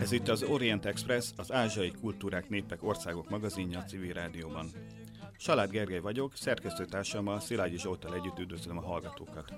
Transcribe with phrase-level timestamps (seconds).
[0.00, 4.70] Ez itt az Orient Express, az Ázsiai Kultúrák, Népek, Országok magazinja a civil rádióban.
[5.36, 9.52] Salád Gergely vagyok, szerkesztőtársammal Szilágyi Zsoltal együtt üdvözlöm a hallgatókat.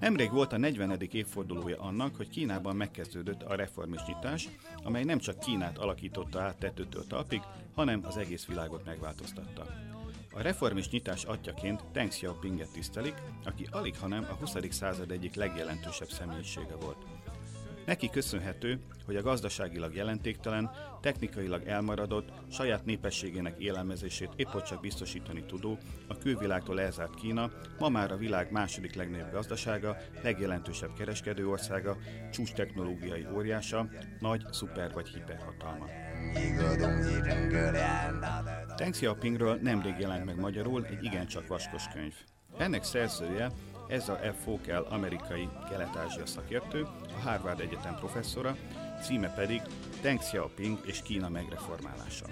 [0.00, 1.00] Nemrég volt a 40.
[1.10, 4.48] évfordulója annak, hogy Kínában megkezdődött a reformis nyitás,
[4.82, 7.42] amely nem csak Kínát alakította át tetőtől talpig,
[7.74, 9.66] hanem az egész világot megváltoztatta.
[10.32, 13.14] A reformis nyitás atyaként Deng Xiaopinget tisztelik,
[13.44, 14.56] aki alig hanem a 20.
[14.70, 17.19] század egyik legjelentősebb személyisége volt.
[17.90, 25.78] Neki köszönhető, hogy a gazdaságilag jelentéktelen, technikailag elmaradott, saját népességének élelmezését épp csak biztosítani tudó,
[26.08, 31.96] a külvilágtól elzárt Kína ma már a világ második legnagyobb gazdasága, legjelentősebb kereskedő országa,
[32.32, 33.88] csúcs technológiai óriása,
[34.20, 35.86] nagy, szuper vagy hiperhatalma.
[38.76, 42.14] Deng Xiaopingről nemrég jelent meg magyarul egy igencsak vaskos könyv.
[42.58, 43.50] Ennek szerzője
[43.90, 44.42] ez a F.
[44.42, 46.82] Fokel amerikai kelet-ázsia szakértő,
[47.16, 48.56] a Harvard Egyetem professzora,
[49.02, 49.62] címe pedig
[50.02, 52.26] Deng Xiaoping és Kína megreformálása.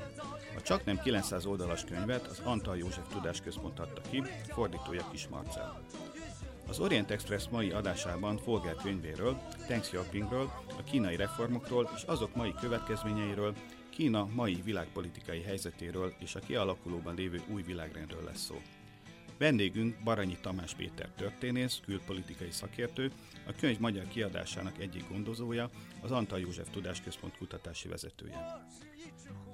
[0.56, 5.80] A csak nem 900 oldalas könyvet az Antal József Tudásközpont adta ki, fordítója Kis Marcel.
[6.68, 12.54] Az Orient Express mai adásában Folger könyvéről, Deng Xiaopingről, a kínai reformokról és azok mai
[12.60, 13.54] következményeiről,
[13.90, 18.60] Kína mai világpolitikai helyzetéről és a kialakulóban lévő új világrendről lesz szó.
[19.38, 23.12] Vendégünk Baranyi Tamás Péter történész, külpolitikai szakértő,
[23.46, 28.66] a könyv magyar kiadásának egyik gondozója, az Antal József Tudásközpont kutatási vezetője.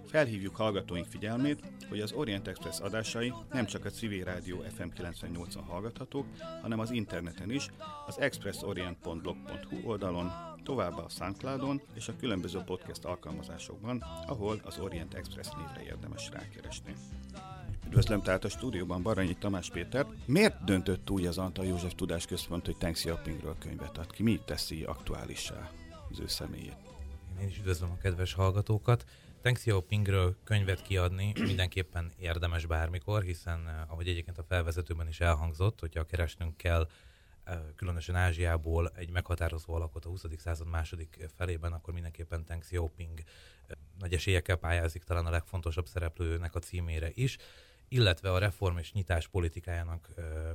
[0.07, 5.62] Felhívjuk hallgatóink figyelmét, hogy az Orient Express adásai nem csak a Civil Rádió FM 98-on
[5.67, 6.27] hallgathatók,
[6.62, 7.71] hanem az interneten is,
[8.07, 10.31] az expressorient.blog.hu oldalon,
[10.62, 16.95] továbbá a Soundcloudon és a különböző podcast alkalmazásokban, ahol az Orient Express névre érdemes rákeresni.
[17.87, 20.06] Üdvözlöm tehát a stúdióban Baranyi Tamás Péter.
[20.25, 24.22] Miért döntött úgy az Antal József Tudásközpont, hogy Teng Xiaopingről könyvet ad ki?
[24.22, 25.71] Mi teszi aktuálissá
[26.11, 26.77] az ő személyét?
[27.41, 29.05] Én is üdvözlöm a kedves hallgatókat.
[29.41, 35.81] Teng Xiaopingről könyvet kiadni mindenképpen érdemes bármikor, hiszen eh, ahogy egyébként a felvezetőben is elhangzott,
[35.81, 36.89] hogyha keresnünk kell
[37.44, 40.25] eh, különösen Ázsiából egy meghatározó alakot a 20.
[40.37, 46.55] század második felében, akkor mindenképpen Teng Xiaoping eh, nagy esélyekkel pályázik talán a legfontosabb szereplőnek
[46.55, 47.37] a címére is
[47.94, 50.09] illetve a reform és nyitás politikájának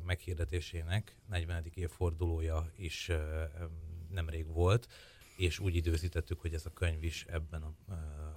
[0.06, 1.72] meghirdetésének 40.
[1.74, 3.12] évfordulója is
[4.10, 4.88] nemrég volt,
[5.38, 7.74] és úgy időzítettük, hogy ez a könyv is ebben, a,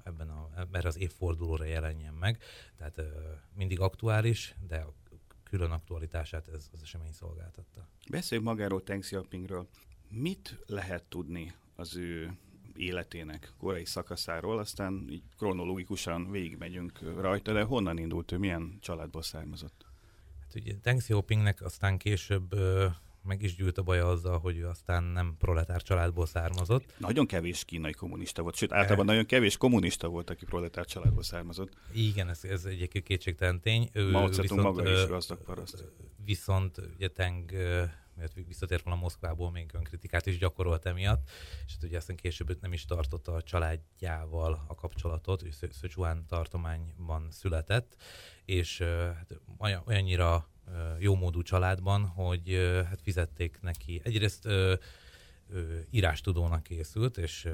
[0.05, 2.43] ebben a, ebben az évfordulóra jelenjen meg.
[2.77, 3.03] Tehát
[3.55, 4.95] mindig aktuális, de a
[5.43, 7.89] külön aktualitását ez az esemény szolgáltatta.
[8.11, 9.69] Beszéljünk magáról Xiaopingről.
[10.09, 12.37] Mit lehet tudni az ő
[12.77, 19.87] életének korai szakaszáról, aztán így kronológikusan végigmegyünk rajta, de honnan indult ő, milyen családból származott?
[20.41, 22.87] Hát ugye Deng Xiaopingnek aztán később ö,
[23.25, 26.95] meg is gyűlt a baja azzal, hogy ő aztán nem proletár családból származott.
[26.99, 31.77] Nagyon kevés kínai kommunista volt, sőt általában nagyon kevés kommunista volt, aki proletár családból származott.
[31.93, 33.89] Igen, ez, ez egyébként kétségtelen tény.
[33.93, 35.85] Ő Mao viszont, maga is gazdag paraszt.
[36.25, 37.53] Viszont ugye Teng
[38.17, 41.31] mert visszatért volna Moszkvából, még önkritikát is gyakorolt emiatt,
[41.67, 47.31] és hát ugye aztán később nem is tartotta a családjával a kapcsolatot, ő Szöcsuán tartományban
[47.31, 47.97] született,
[48.45, 48.79] és
[49.17, 49.41] hát
[49.87, 50.49] olyannyira
[50.99, 52.53] jómódú családban, hogy
[52.89, 54.01] hát fizették neki.
[54.05, 54.49] Egyrészt
[55.91, 57.49] írástudónak készült, és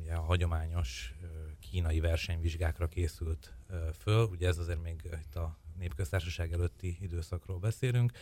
[0.00, 1.14] ugye a hagyományos
[1.60, 3.54] kínai versenyvizsgákra készült
[3.98, 8.12] föl, ugye ez azért még itt a népköztársaság előtti időszakról beszélünk,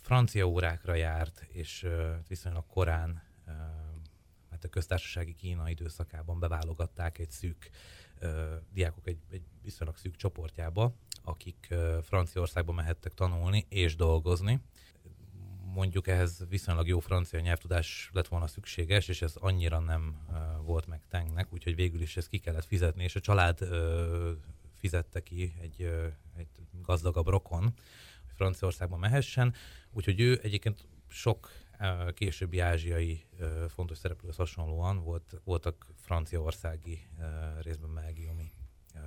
[0.00, 1.86] francia órákra járt, és
[2.28, 3.22] viszonylag korán
[4.50, 7.70] hát a köztársasági Kína időszakában beválogatták egy szűk
[8.72, 10.94] diákok egy, egy viszonylag szűk csoportjába,
[11.24, 14.60] akik Franciaországba mehettek tanulni és dolgozni.
[15.74, 20.26] Mondjuk ehhez viszonylag jó francia nyelvtudás lett volna szükséges, és ez annyira nem
[20.64, 23.58] volt meg Tengnek, úgyhogy végül is ezt ki kellett fizetni, és a család
[24.74, 25.82] fizette ki egy,
[26.36, 26.48] egy
[26.82, 27.74] gazdagabb rokon,
[28.42, 29.54] Franciaországba mehessen,
[29.92, 31.50] úgyhogy ő egyébként sok
[32.14, 33.24] későbbi ázsiai
[33.68, 37.06] fontos szereplőhöz hasonlóan volt, voltak franciaországi
[37.60, 38.52] részben belgiumi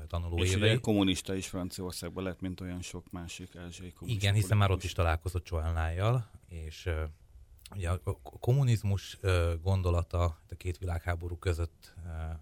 [0.08, 4.26] tanuló És ugye kommunista is Franciaországban lett, mint olyan sok másik ázsiai kommunista.
[4.26, 6.90] Igen, hiszen már ott is találkozott Csoelnájjal, és
[7.72, 9.20] Ugye a kommunizmus
[9.62, 11.94] gondolata a két világháború között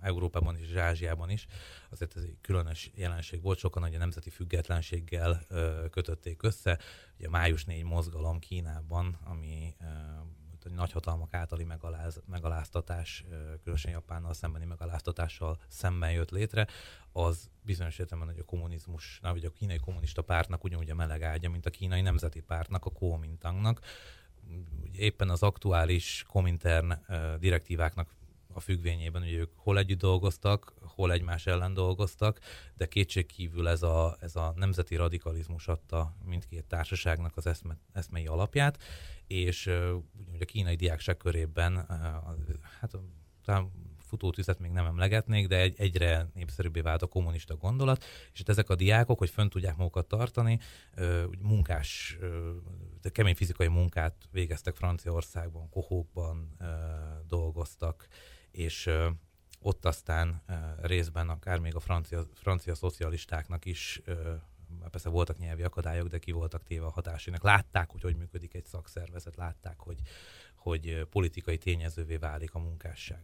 [0.01, 1.45] Európában és Ázsiában is,
[1.89, 5.45] azért ez egy különös jelenség volt, sokan a nemzeti függetlenséggel
[5.89, 6.79] kötötték össze.
[7.17, 9.75] Ugye a május 4 mozgalom Kínában, ami
[10.65, 13.25] a nagyhatalmak általi megaláz, megaláztatás,
[13.61, 16.67] különösen Japánnal szembeni megaláztatással szemben jött létre,
[17.11, 21.49] az bizonyos értelemben, hogy a kommunizmus, vagy a kínai kommunista pártnak ugyanúgy a meleg ágya,
[21.49, 23.79] mint a kínai nemzeti pártnak, a Kuomintangnak,
[24.91, 26.93] éppen az aktuális Komintern
[27.39, 28.15] direktíváknak
[28.53, 32.39] a függvényében, hogy ők hol együtt dolgoztak, hol egymás ellen dolgoztak,
[32.73, 38.77] de kétségkívül ez a, ez a nemzeti radikalizmus adta mindkét társaságnak az eszme, eszmei alapját,
[39.27, 39.95] és uh,
[40.39, 41.85] a kínai diákság körében,
[42.79, 42.91] hát
[43.45, 43.71] talán
[44.13, 48.69] futótüzet még nem emlegetnék, de egy, egyre népszerűbbé vált a kommunista gondolat, és itt ezek
[48.69, 50.59] a diákok, hogy fönn tudják magukat tartani,
[51.39, 52.17] munkás,
[53.01, 56.57] de kemény fizikai munkát végeztek Franciaországban, kohókban
[57.27, 58.07] dolgoztak,
[58.51, 58.89] és
[59.61, 60.43] ott aztán
[60.81, 64.01] részben akár még a francia, francia szocialistáknak is
[64.89, 67.43] persze voltak nyelvi akadályok, de ki voltak téve a hatásének.
[67.43, 69.99] Látták, hogy hogy működik egy szakszervezet, látták, hogy,
[70.55, 73.23] hogy politikai tényezővé válik a munkásság.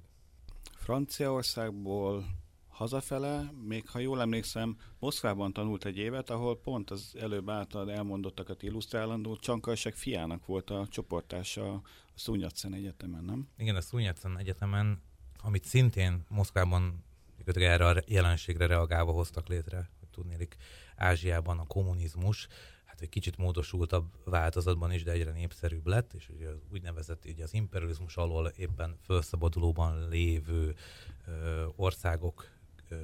[0.79, 2.25] Franciaországból
[2.67, 8.63] hazafele, még ha jól emlékszem, Moszkvában tanult egy évet, ahol pont az előbb által elmondottakat
[8.63, 11.81] illusztrálandó Csankalsek fiának volt a csoportása a
[12.15, 13.49] Szúnyatszен Egyetemen, nem?
[13.57, 15.01] Igen, a Szúnyatszen Egyetemen,
[15.41, 17.03] amit szintén Moszkvában
[17.45, 20.55] erre a jelenségre reagálva hoztak létre, hogy tudnélik
[20.95, 22.47] Ázsiában a kommunizmus,
[22.99, 27.43] hát egy kicsit módosultabb változatban is, de egyre népszerűbb lett, és ugye az úgynevezett ugye
[27.43, 30.75] az imperializmus alól éppen felszabadulóban lévő
[31.27, 32.49] ö, országok
[32.89, 32.95] ö,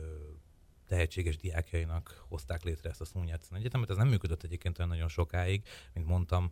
[0.88, 3.89] tehetséges diákjainak hozták létre ezt a Szúnyátszan Egyetemet.
[3.89, 5.63] Ez nem működött egyébként olyan nagyon sokáig,
[5.94, 6.51] mint mondtam,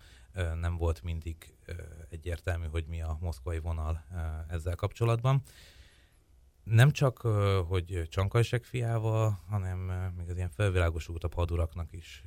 [0.59, 1.55] nem volt mindig
[2.09, 4.05] egyértelmű, hogy mi a moszkvai vonal
[4.47, 5.41] ezzel kapcsolatban.
[6.63, 7.17] Nem csak,
[7.67, 9.77] hogy Csankajsek fiával, hanem
[10.17, 12.23] még az ilyen felvilágosultabb haduraknak is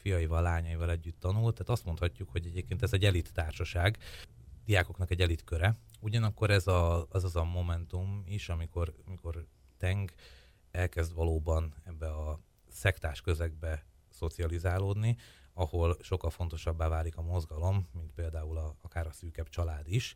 [0.00, 3.98] fiaival, lányaival együtt tanult, tehát azt mondhatjuk, hogy egyébként ez egy elit társaság,
[4.64, 5.76] diákoknak egy elit köre.
[6.00, 9.46] Ugyanakkor ez a, az az a momentum is, amikor, amikor
[9.78, 10.12] Teng
[10.70, 15.16] elkezd valóban ebbe a szektás közegbe szocializálódni,
[15.54, 20.14] ahol sokkal fontosabbá válik a mozgalom, mint például a, akár a szűkebb család is.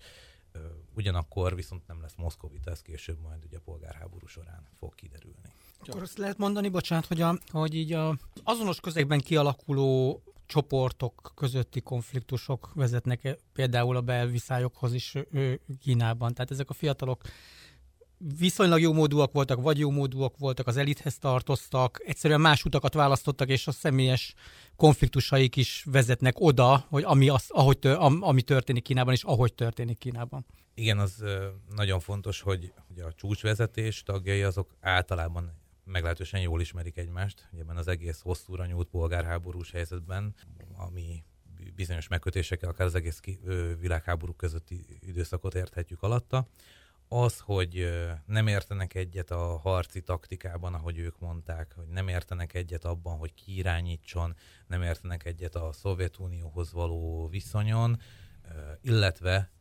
[0.96, 5.52] Ugyanakkor viszont nem lesz moszkovita, ez később majd ugye a polgárháború során fog kiderülni.
[5.86, 11.80] Akkor azt lehet mondani, bocsánat, hogy, a, hogy így a azonos közegben kialakuló csoportok közötti
[11.80, 15.14] konfliktusok vezetnek például a belviszályokhoz is
[15.80, 16.34] Kínában.
[16.34, 17.22] Tehát ezek a fiatalok
[18.38, 23.48] viszonylag jó módúak voltak, vagy jó módúak voltak, az elithez tartoztak, egyszerűen más utakat választottak,
[23.48, 24.34] és a személyes
[24.76, 29.98] konfliktusaik is vezetnek oda, hogy ami, az, ahogy tör, ami történik Kínában, és ahogy történik
[29.98, 30.46] Kínában.
[30.74, 31.24] Igen, az
[31.74, 35.52] nagyon fontos, hogy, hogy a csúcsvezetés tagjai azok általában
[35.84, 40.34] meglehetősen jól ismerik egymást, ebben az egész hosszúra nyúlt polgárháborús helyzetben,
[40.76, 41.24] ami
[41.74, 43.20] bizonyos megkötésekkel akár az egész
[43.80, 46.48] világháború közötti időszakot érthetjük alatta
[47.22, 47.90] az, hogy
[48.26, 53.34] nem értenek egyet a harci taktikában, ahogy ők mondták, hogy nem értenek egyet abban, hogy
[53.34, 58.00] ki irányítson, nem értenek egyet a Szovjetunióhoz való viszonyon,
[58.80, 59.52] illetve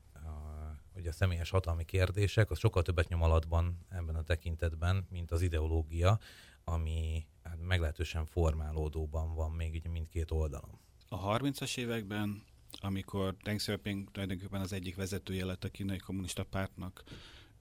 [0.94, 5.42] hogy a személyes hatalmi kérdések, az sokkal többet nyom alatban ebben a tekintetben, mint az
[5.42, 6.20] ideológia,
[6.64, 10.80] ami hát meglehetősen formálódóban van még ugye mindkét oldalon.
[11.10, 12.44] A 30-as években,
[12.80, 17.04] amikor Deng Xiaoping tulajdonképpen az egyik vezetője lett a kínai kommunista pártnak,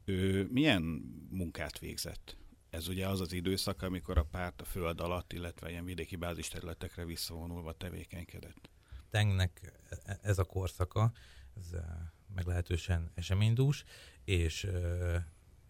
[0.04, 0.82] ő milyen
[1.31, 2.36] munkát végzett?
[2.70, 7.05] Ez ugye az az időszak, amikor a párt a föld alatt, illetve ilyen vidéki bázisterületekre
[7.05, 8.70] visszavonulva tevékenykedett.
[9.10, 9.72] Tengnek
[10.05, 11.12] e-, ez a korszaka,
[11.56, 13.84] ez e, meglehetősen eseménydús,
[14.24, 14.67] és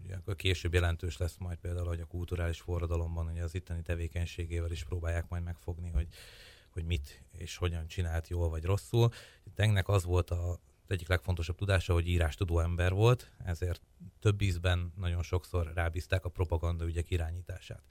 [0.05, 4.71] ugye akkor később jelentős lesz majd például, hogy a kulturális forradalomban hogy az itteni tevékenységével
[4.71, 6.09] is próbálják majd megfogni, hogy,
[6.71, 9.11] hogy mit és hogyan csinált jól vagy rosszul.
[9.55, 10.61] Tengnek az volt a,
[10.93, 13.83] egyik legfontosabb tudása, hogy írás tudó ember volt, ezért
[14.21, 17.83] több ízben nagyon sokszor rábízták a propaganda ügyek irányítását.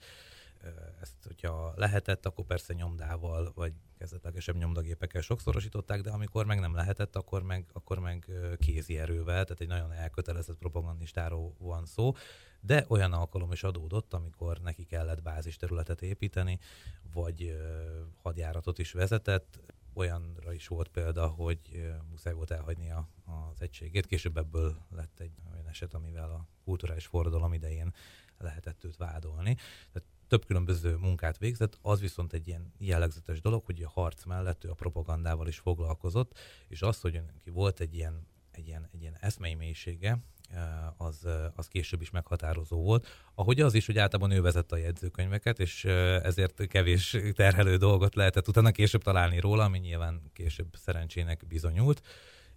[1.00, 7.16] Ezt, hogyha lehetett, akkor persze nyomdával, vagy kezdetlegesebb nyomdagépekkel sokszorosították, de amikor meg nem lehetett,
[7.16, 12.12] akkor meg, akkor meg kézi erővel, tehát egy nagyon elkötelezett propagandistáról van szó,
[12.60, 16.58] de olyan alkalom is adódott, amikor neki kellett bázisterületet építeni,
[17.12, 17.56] vagy
[18.22, 19.60] hadjáratot is vezetett,
[19.94, 22.90] olyanra is volt példa, hogy muszáj volt elhagyni
[23.24, 24.06] az egységét.
[24.06, 27.94] Később ebből lett egy olyan eset, amivel a kulturális forradalom idején
[28.38, 29.54] lehetett őt vádolni.
[29.92, 34.64] Tehát több különböző munkát végzett, az viszont egy ilyen jellegzetes dolog, hogy a harc mellett
[34.64, 39.00] ő a propagandával is foglalkozott, és az, hogy neki volt egy ilyen, egy ilyen, egy
[39.00, 40.18] ilyen eszmei mélysége,
[40.96, 43.06] az, eh, az később is meghatározó volt.
[43.34, 48.14] Ahogy az is, hogy általában ő vezette a jegyzőkönyveket, és eh, ezért kevés terhelő dolgot
[48.14, 52.02] lehetett utána később találni róla, ami nyilván később szerencsének bizonyult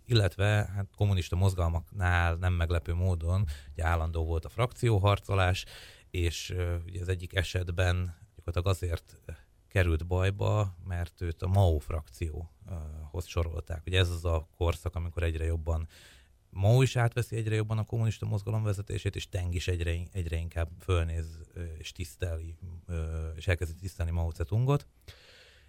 [0.07, 5.65] illetve hát kommunista mozgalmaknál nem meglepő módon ugye állandó volt a frakcióharcolás,
[6.09, 9.19] és ugye az egyik esetben gyakorlatilag azért
[9.67, 13.81] került bajba, mert őt a Mao frakcióhoz sorolták.
[13.85, 15.87] Ugye ez az a korszak, amikor egyre jobban
[16.55, 20.69] Mao is átveszi egyre jobban a kommunista mozgalom vezetését, és Teng is egyre, egyre inkább
[20.79, 21.41] fölnéz
[21.77, 22.55] és tiszteli,
[23.35, 24.87] és elkezdi tisztelni Mao Zedongot,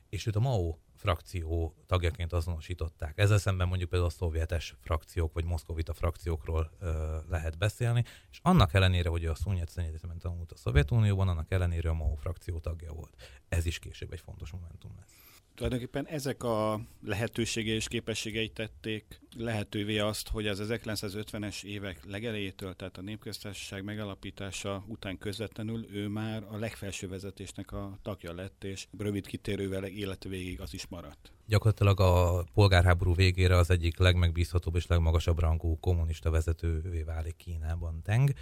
[0.09, 3.19] és őt a Mao frakció tagjaként azonosították.
[3.19, 8.75] Ezzel szemben mondjuk például a szovjetes frakciók, vagy moszkovita frakciókról ö, lehet beszélni, és annak
[8.75, 13.43] ellenére, hogy a Szúnyet Egyetemen tanult a Szovjetunióban, annak ellenére a Mao frakció tagja volt.
[13.49, 15.26] Ez is később egy fontos momentum lesz
[15.57, 22.99] tulajdonképpen ezek a lehetőségei és képességei tették lehetővé azt, hogy az 1950-es évek legelejétől, tehát
[22.99, 29.27] a népköztársaság megalapítása után közvetlenül ő már a legfelső vezetésnek a tagja lett, és rövid
[29.27, 31.33] kitérővel élete végig az is maradt.
[31.47, 38.33] Gyakorlatilag a polgárháború végére az egyik legmegbízhatóbb és legmagasabb rangú kommunista vezetővé válik Kínában Teng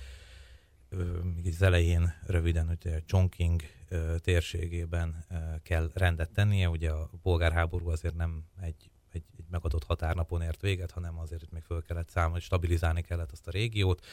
[1.42, 3.62] még az elején röviden, hogy Chongqing
[4.18, 5.24] térségében
[5.62, 10.90] kell rendet tennie, ugye a polgárháború azért nem egy, egy, egy megadott határnapon ért véget,
[10.90, 14.06] hanem azért még föl kellett számolni, stabilizálni kellett azt a régiót,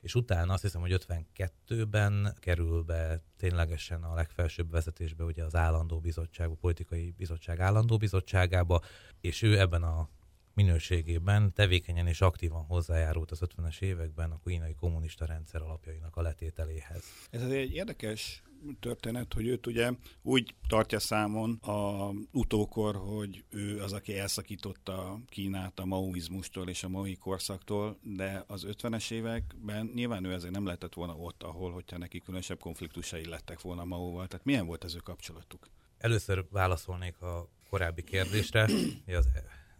[0.00, 6.00] és utána azt hiszem, hogy 52-ben kerül be ténylegesen a legfelsőbb vezetésbe ugye az állandó
[6.00, 8.80] bizottság, a politikai bizottság állandó bizottságába,
[9.20, 10.08] és ő ebben a
[10.58, 17.04] minőségében tevékenyen és aktívan hozzájárult az 50-es években a kínai kommunista rendszer alapjainak a letételéhez.
[17.30, 18.42] Ez egy érdekes
[18.80, 19.90] történet, hogy őt ugye
[20.22, 26.88] úgy tartja számon a utókor, hogy ő az, aki elszakította Kínát a maoizmustól és a
[26.88, 31.98] maoi korszaktól, de az 50-es években nyilván ő ezért nem lehetett volna ott, ahol, hogyha
[31.98, 34.26] neki különösebb konfliktusai lettek volna Maóval.
[34.26, 35.68] Tehát milyen volt ez ő kapcsolatuk?
[35.98, 38.68] Először válaszolnék a korábbi kérdésre.
[39.06, 39.28] Az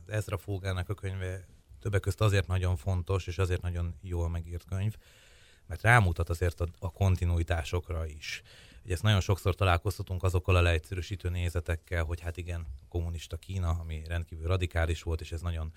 [0.07, 1.47] Ezra Fogának a könyve
[1.81, 4.97] többek között azért nagyon fontos, és azért nagyon jól megírt könyv,
[5.67, 8.43] mert rámutat azért a, a kontinuitásokra is.
[8.89, 14.03] Ugye ezt nagyon sokszor találkoztatunk azokkal a leegyszerűsítő nézetekkel, hogy hát igen, kommunista Kína, ami
[14.07, 15.73] rendkívül radikális volt, és ez nagyon,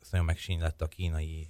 [0.00, 1.48] ez nagyon megsínylett a kínai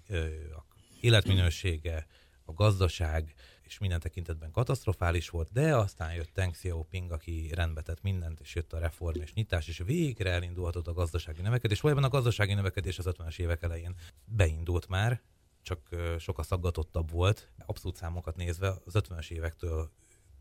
[0.57, 0.65] a
[1.01, 2.07] életminősége,
[2.45, 8.03] a gazdaság, és minden tekintetben katasztrofális volt, de aztán jött Deng Xiaoping, aki rendbe tett
[8.03, 11.81] mindent, és jött a reform és nyitás, és végre elindulhatott a gazdasági növekedés.
[11.81, 13.95] Valójában a gazdasági növekedés az 50-es évek elején
[14.25, 15.23] beindult már,
[15.63, 17.51] csak sokkal szaggatottabb volt.
[17.67, 19.91] Abszolút számokat nézve az 50-es évektől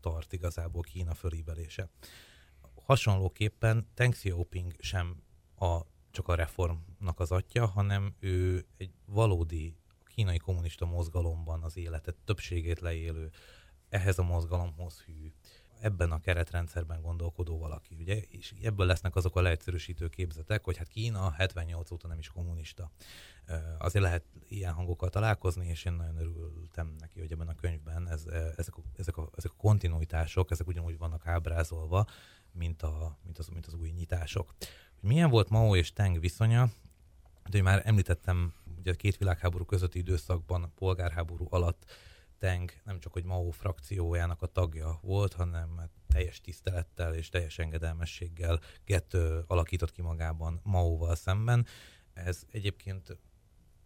[0.04, 1.88] tart igazából Kína fölívelése.
[2.74, 5.22] Hasonlóképpen Deng Xiaoping sem
[5.58, 5.80] a,
[6.10, 12.80] csak a reformnak az atya, hanem ő egy valódi kínai kommunista mozgalomban az életet többségét
[12.80, 13.30] leélő,
[13.88, 15.32] ehhez a mozgalomhoz hű,
[15.80, 20.88] ebben a keretrendszerben gondolkodó valaki, ugye, és ebből lesznek azok a leegyszerűsítő képzetek, hogy hát
[20.88, 22.90] Kína 78 óta nem is kommunista.
[23.78, 28.24] Azért lehet ilyen hangokkal találkozni, és én nagyon örültem neki, hogy ebben a könyvben ez,
[28.56, 32.06] ezek, a, ezek, a, ezek a kontinuitások, ezek ugyanúgy vannak ábrázolva,
[32.52, 34.54] mint, a, mint, az, mint az új nyitások.
[35.00, 36.70] Hogy milyen volt Mao és Teng viszonya,
[37.44, 41.84] de hogy már említettem ugye a két világháború közötti időszakban, a polgárháború alatt
[42.44, 47.58] Teng nem csak hogy Mao frakciójának a tagja volt, hanem hát teljes tisztelettel és teljes
[47.58, 51.66] engedelmességgel Gett alakított ki magában Mao-val szemben.
[52.12, 53.18] Ez egyébként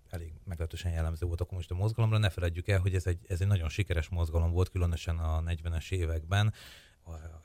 [0.09, 2.19] elég meglehetősen jellemző volt a kommunista mozgalomra.
[2.19, 5.93] Ne feledjük el, hogy ez egy, ez egy nagyon sikeres mozgalom volt, különösen a 40-es
[5.93, 6.53] években.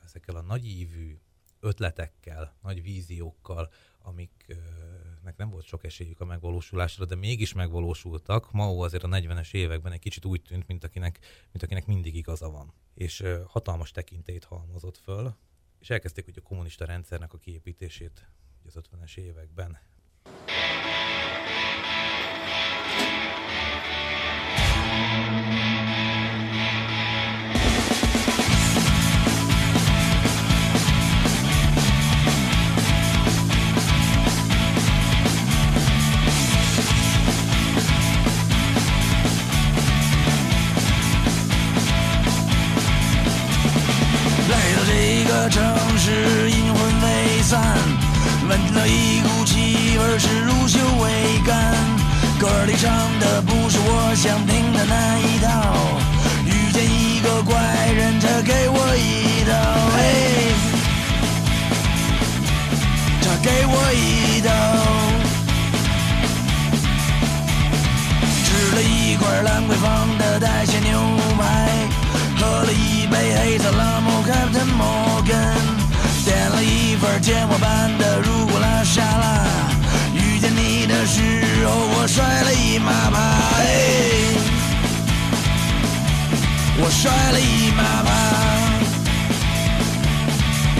[0.04, 1.18] Ezekkel a nagyívű
[1.60, 3.72] ötletekkel, nagy víziókkal,
[4.06, 8.52] amiknek nem volt sok esélyük a megvalósulásra, de mégis megvalósultak.
[8.52, 11.18] Mao azért a 40-es években egy kicsit úgy tűnt, mint akinek,
[11.52, 12.72] mint akinek mindig igaza van.
[12.94, 15.36] És hatalmas tekintélyt halmozott föl,
[15.78, 18.28] és elkezdték hogy a kommunista rendszernek a kiépítését
[18.66, 19.78] az 50-es években.
[48.74, 51.54] 闻到一股气味是如锈未干。
[52.40, 52.90] 歌里唱
[53.20, 55.46] 的不是我想听的那一套，
[56.44, 57.54] 遇见一个怪
[57.92, 59.54] 人，他给我一刀，
[59.94, 59.98] 嘿，
[63.22, 64.50] 他给我一刀，
[68.42, 70.98] 吃了一块兰桂坊的带血牛
[71.38, 71.42] 排。
[72.36, 75.62] 喝了一杯黑色拉姆 Captain Morgan，
[76.24, 78.20] 点了一份芥末版的
[82.14, 83.18] 摔了一马马，
[83.58, 83.60] 哎，
[86.78, 88.10] 我摔了一马马，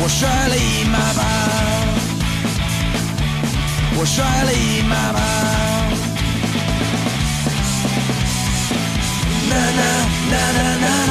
[0.00, 1.22] 我摔了一马马，
[3.98, 5.18] 我摔了一马马。
[9.48, 9.82] 呐呐
[10.30, 11.03] 呐呐呐。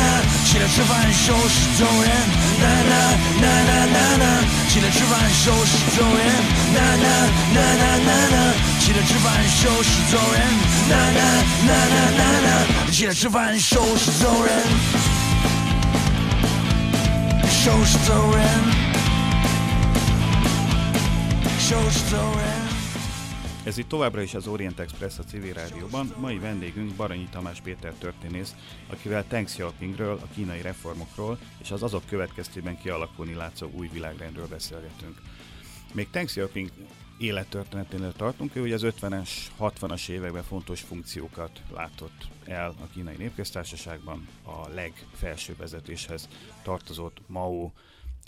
[0.44, 0.60] 趴。
[0.60, 2.12] 了吃饭收拾走人，
[2.60, 2.94] 呐呐
[3.42, 4.26] 呐呐呐呐，
[4.70, 6.22] 起来吃饭收拾走人，
[6.74, 7.08] 呐呐
[7.54, 8.36] 呐呐呐呐，
[8.80, 10.42] 起来吃饭收拾走人，
[10.90, 11.22] 呐呐
[11.68, 14.54] 呐呐呐呐，起来吃饭收拾走人，
[17.50, 18.44] 收拾走人，
[21.58, 22.53] 收拾走人。
[23.64, 26.14] Ez itt továbbra is az Orient Express a civil rádióban.
[26.18, 28.56] Mai vendégünk Baranyi Tamás Péter történész,
[28.88, 35.22] akivel Xiaopingről, a kínai reformokról és az azok következtében kialakulni látszó új világrendről beszélgetünk.
[35.94, 36.70] Még Xiaoping
[37.18, 39.30] élettörténeténél tartunk, ő ugye az 50-es,
[39.60, 46.28] 60-as években fontos funkciókat látott el a kínai népköztársaságban, a legfelső vezetéshez
[46.64, 47.72] tartozott Mao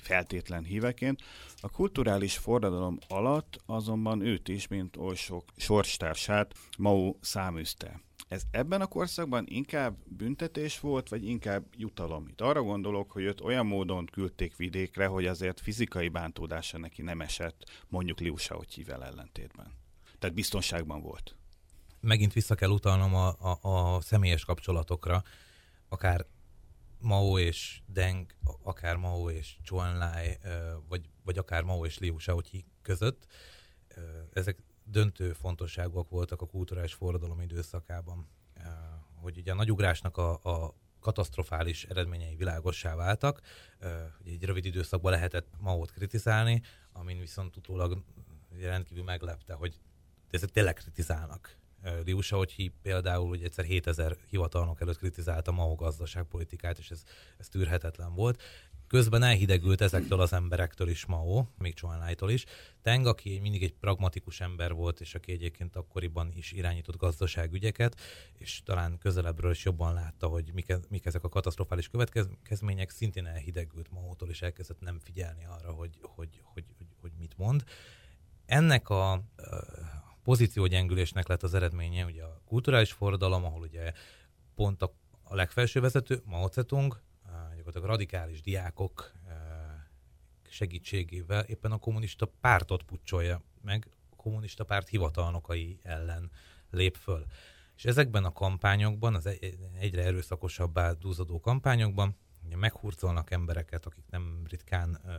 [0.02, 1.22] feltétlen híveként.
[1.66, 8.02] A kulturális forradalom alatt azonban őt is, mint oly sok sorstársát, Mao száműzte.
[8.28, 12.28] Ez ebben a korszakban inkább büntetés volt, vagy inkább jutalom?
[12.28, 17.22] Itt arra gondolok, hogy őt olyan módon küldték vidékre, hogy azért fizikai bántódása neki nem
[17.22, 19.72] esett, mondjuk Liu Shaoqivel ellentétben.
[20.20, 21.36] Tehát biztonságban volt.
[22.00, 23.58] Megint vissza kell utalnom a, a,
[23.96, 25.24] a személyes kapcsolatokra,
[25.90, 26.26] akár
[27.06, 30.38] Mao és Deng, akár Mao és Chuan Lai,
[30.88, 33.26] vagy, vagy akár Mao és Liu Shaoqi között.
[34.34, 38.30] Ezek döntő fontosságúak voltak a kulturális forradalom időszakában.
[39.22, 43.42] Hogy ugye a nagyugrásnak a, a katasztrofális eredményei világossá váltak.
[44.22, 48.04] Ugye egy rövid időszakban lehetett Mao-t kritizálni, amin viszont utólag
[48.60, 49.80] rendkívül meglepte, hogy
[50.30, 51.58] ezek tényleg kritizálnak
[52.06, 57.04] Liu Shaoqi például hogy egyszer 7000 hivatalnok előtt kritizálta Mao gazdaságpolitikát, és ez,
[57.38, 58.42] ez tűrhetetlen volt.
[58.88, 62.46] Közben elhidegült ezektől az emberektől is Mao, még Chuan is.
[62.82, 68.00] Teng, aki mindig egy pragmatikus ember volt, és aki egyébként akkoriban is irányított gazdaságügyeket,
[68.38, 73.26] és talán közelebbről is jobban látta, hogy mik, e, mik ezek a katasztrofális következmények, szintén
[73.26, 77.64] elhidegült Mao-tól, és elkezdett nem figyelni arra, hogy, hogy, hogy, hogy, hogy mit mond.
[78.46, 79.24] Ennek a
[80.26, 83.92] pozíciógyengülésnek lett az eredménye ugye a kulturális forradalom, ahol ugye
[84.56, 87.02] pont a, a legfelső vezető, Mao Zedong,
[87.56, 89.12] gyakorlatilag radikális diákok
[90.50, 96.32] segítségével éppen a kommunista pártot pucsolja meg, a kommunista párt hivatalnokai ellen
[96.70, 97.26] lép föl.
[97.76, 99.30] És ezekben a kampányokban, az
[99.80, 105.16] egyre erőszakosabbá dúzadó kampányokban ugye meghurcolnak embereket, akik nem ritkán ö,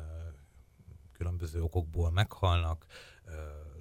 [1.17, 2.87] különböző okokból meghalnak,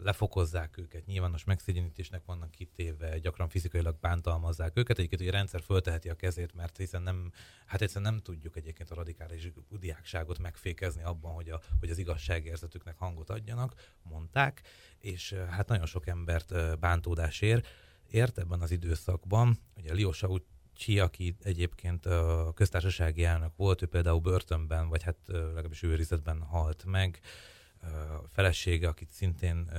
[0.03, 4.97] lefokozzák őket, nyilvános megszégyenítésnek vannak kitéve, gyakran fizikailag bántalmazzák őket.
[4.97, 7.31] Egyébként ugye a rendszer fölteheti a kezét, mert hiszen nem,
[7.65, 12.97] hát egyszerűen nem tudjuk egyébként a radikális diákságot megfékezni abban, hogy, a, hogy az igazságérzetüknek
[12.97, 14.61] hangot adjanak, mondták,
[14.99, 17.63] és hát nagyon sok embert bántódás ér,
[18.11, 19.59] ért ebben az időszakban.
[19.75, 20.11] Ugye Liu
[20.75, 26.83] Chi, aki egyébként a köztársasági elnök volt, ő például börtönben, vagy hát legalábbis őrizetben halt
[26.85, 27.19] meg,
[28.23, 29.71] a felesége, akit szintén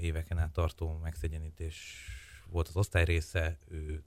[0.00, 2.06] éveken át tartó megszegyenítés
[2.46, 4.02] volt az osztály része, ő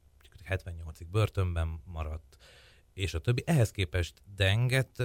[0.49, 2.37] 78-ig börtönben maradt,
[2.93, 3.43] és a többi.
[3.45, 5.03] Ehhez képest Denget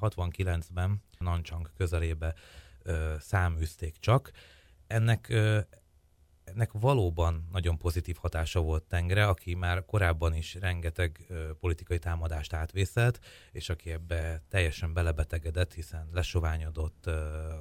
[0.00, 2.34] 69-ben Nanchang közelébe
[3.18, 4.30] száműzték csak.
[4.86, 5.34] Ennek
[6.54, 11.26] ennek valóban nagyon pozitív hatása volt Tengre, aki már korábban is rengeteg
[11.60, 13.20] politikai támadást átvészelt,
[13.52, 17.06] és aki ebbe teljesen belebetegedett, hiszen lesoványodott,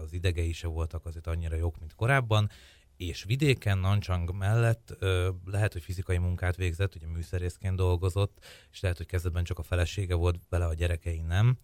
[0.04, 2.50] az idegei se voltak azért annyira jók, mint korábban,
[2.98, 4.98] és vidéken, Nanchang mellett
[5.46, 10.16] lehet, hogy fizikai munkát végzett, ugye műszerészként dolgozott, és lehet, hogy kezdetben csak a felesége
[10.16, 11.58] volt vele, a gyerekei nem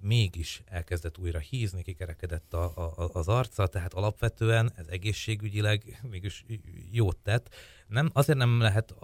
[0.00, 6.44] mégis elkezdett újra hízni, kikerekedett a, a, az arca, tehát alapvetően ez egészségügyileg mégis
[6.90, 7.54] jót tett.
[7.86, 8.94] Nem, azért nem lehet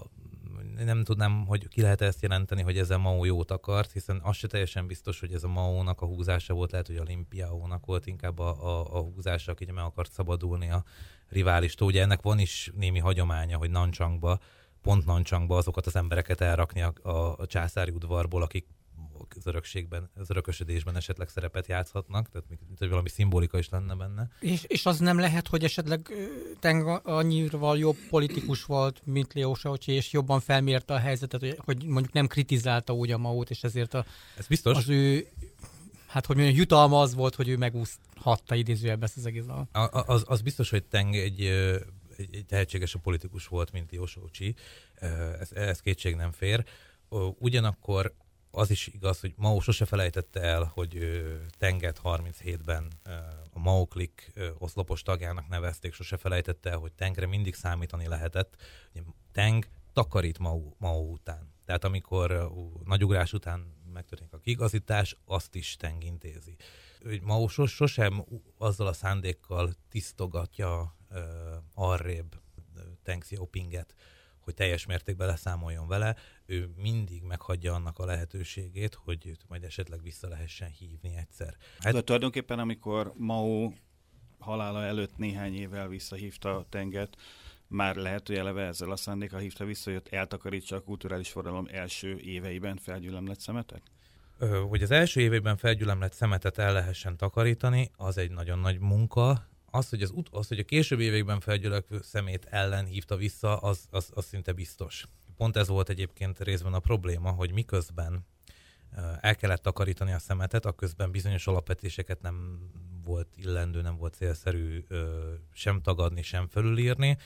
[0.84, 4.36] nem tudnám, hogy ki lehet ezt jelenteni, hogy ez a Mao jót akart, hiszen az
[4.36, 8.38] se teljesen biztos, hogy ez a Mao-nak a húzása volt, lehet, hogy Olimpiáónak volt inkább
[8.38, 10.84] a, a, a húzása, aki meg akart szabadulni a
[11.28, 11.88] riválistól.
[11.88, 14.38] Ugye ennek van is némi hagyománya, hogy Nanchangba,
[14.82, 16.92] pont Nanchangba azokat az embereket elrakni a,
[17.36, 18.66] a császári udvarból, akik
[19.36, 24.30] az örökségben, az örökösödésben esetleg szerepet játszhatnak, tehát mint, hogy valami szimbolika is lenne benne.
[24.40, 26.12] És, és az nem lehet, hogy esetleg
[26.60, 31.84] Teng annyira jobb politikus volt, mint Leo Saocsi, és jobban felmérte a helyzetet, hogy, hogy
[31.84, 34.04] mondjuk nem kritizálta úgy a Maót, és ezért a,
[34.36, 34.76] Ez biztos.
[34.76, 35.26] az ő
[36.14, 39.68] hát hogy mondjam, jutalma az volt, hogy ő megúszhatta idézőjelbe ezt az egész a...
[40.06, 41.40] Az, az biztos, hogy Teng egy,
[42.16, 44.54] egy, egy tehetséges a politikus volt, mint Shaoqi,
[45.40, 46.64] ez, ez kétség nem fér.
[47.38, 48.14] Ugyanakkor
[48.54, 51.22] az is igaz, hogy Mao sose felejtette el, hogy
[51.58, 52.92] Tenget 37-ben
[53.52, 58.56] a Mao Click oszlopos tagjának nevezték, sose felejtette el, hogy Tengre mindig számítani lehetett.
[59.32, 61.52] Teng takarít Mao, Mao után.
[61.64, 62.52] Tehát amikor
[62.84, 66.56] nagy ugrás után megtörténik a kigazítás, azt is Teng intézi.
[67.00, 68.24] Ő ma sosem
[68.58, 71.18] azzal a szándékkal tisztogatja uh,
[71.74, 72.40] arrébb
[73.02, 73.94] Teng Xiaopinget,
[74.44, 80.02] hogy teljes mértékben leszámoljon vele, ő mindig meghagyja annak a lehetőségét, hogy őt majd esetleg
[80.02, 81.56] vissza lehessen hívni egyszer.
[81.78, 83.72] Hát, De tulajdonképpen amikor Mao
[84.38, 87.16] halála előtt néhány évvel visszahívta Tenget,
[87.66, 92.18] már lehet, hogy eleve ezzel a szándékkal hívta vissza, hogy eltakarítsa a kulturális forradalom első
[92.18, 93.82] éveiben felgyülemlett szemetet?
[94.68, 99.48] Hogy az első évében felgyülemlett szemetet el lehessen takarítani, az egy nagyon nagy munka.
[99.74, 104.10] Az, hogy, az, az, hogy a későbbi években felgyülemlő szemét ellen hívta vissza, az, az,
[104.14, 105.06] az szinte biztos.
[105.36, 108.26] Pont ez volt egyébként részben a probléma, hogy miközben
[109.20, 112.58] el kellett takarítani a szemetet, akközben bizonyos alapvetéseket nem
[113.04, 114.84] volt illendő, nem volt célszerű
[115.52, 117.16] sem tagadni, sem felülírni,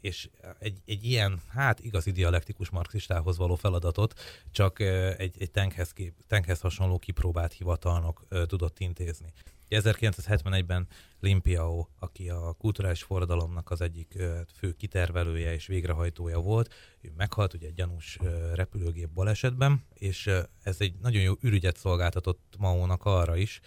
[0.00, 4.80] és egy, egy ilyen, hát igazi dialektikus marxistához való feladatot csak
[5.18, 9.32] egy, egy tankhez, kép, tankhez hasonló kipróbált hivatalnok tudott intézni.
[9.80, 10.86] 1971-ben
[11.20, 14.22] Limpiao, aki a kulturális forradalomnak az egyik
[14.54, 18.18] fő kitervelője és végrehajtója volt, ő meghalt ugye egy gyanús
[18.54, 20.30] repülőgép balesetben, és
[20.62, 23.60] ez egy nagyon jó ürügyet szolgáltatott Maónak arra is,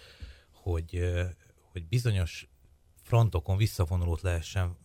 [0.50, 1.14] hogy,
[1.72, 2.48] hogy bizonyos
[3.02, 4.76] frontokon visszavonulót lehessen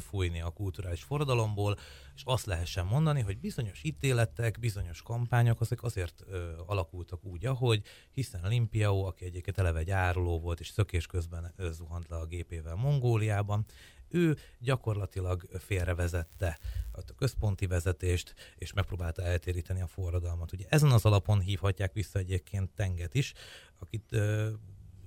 [0.00, 1.76] fújni a kulturális forradalomból,
[2.14, 7.82] és azt lehessen mondani, hogy bizonyos ítéletek, bizonyos kampányok azok azért ö, alakultak úgy, ahogy,
[8.12, 12.26] hiszen Olimpiao, aki egyébként eleve egy áruló volt, és szökés közben ö, zuhant le a
[12.26, 13.64] gépével Mongóliában,
[14.08, 16.58] ő gyakorlatilag félrevezette
[16.92, 20.52] a központi vezetést, és megpróbálta eltéríteni a forradalmat.
[20.52, 23.32] Ugye ezen az alapon hívhatják vissza egyébként Tenget is,
[23.78, 24.50] akit ö,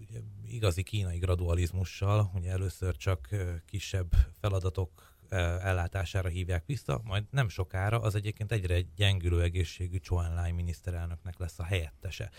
[0.09, 3.29] ugye, igazi kínai gradualizmussal, ugye először csak
[3.65, 10.51] kisebb feladatok ellátására hívják vissza, majd nem sokára az egyébként egyre gyengülő egészségű Chou Lai
[10.51, 12.31] miniszterelnöknek lesz a helyettese.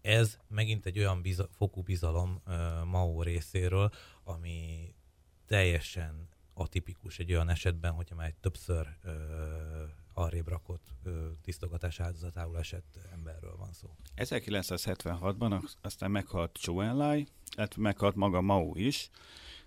[0.00, 3.90] Ez megint egy olyan biza, fokú bizalom uh, Mao részéről,
[4.24, 4.94] ami
[5.46, 9.12] teljesen atipikus egy olyan esetben, hogyha már egy többször uh,
[10.18, 10.86] arrébb rakott
[11.42, 13.88] tisztogatás áldozatául esett emberről van szó.
[14.16, 17.26] 1976-ban aztán meghalt Zhou Enlai,
[17.56, 19.10] illetve meghalt maga Mao is,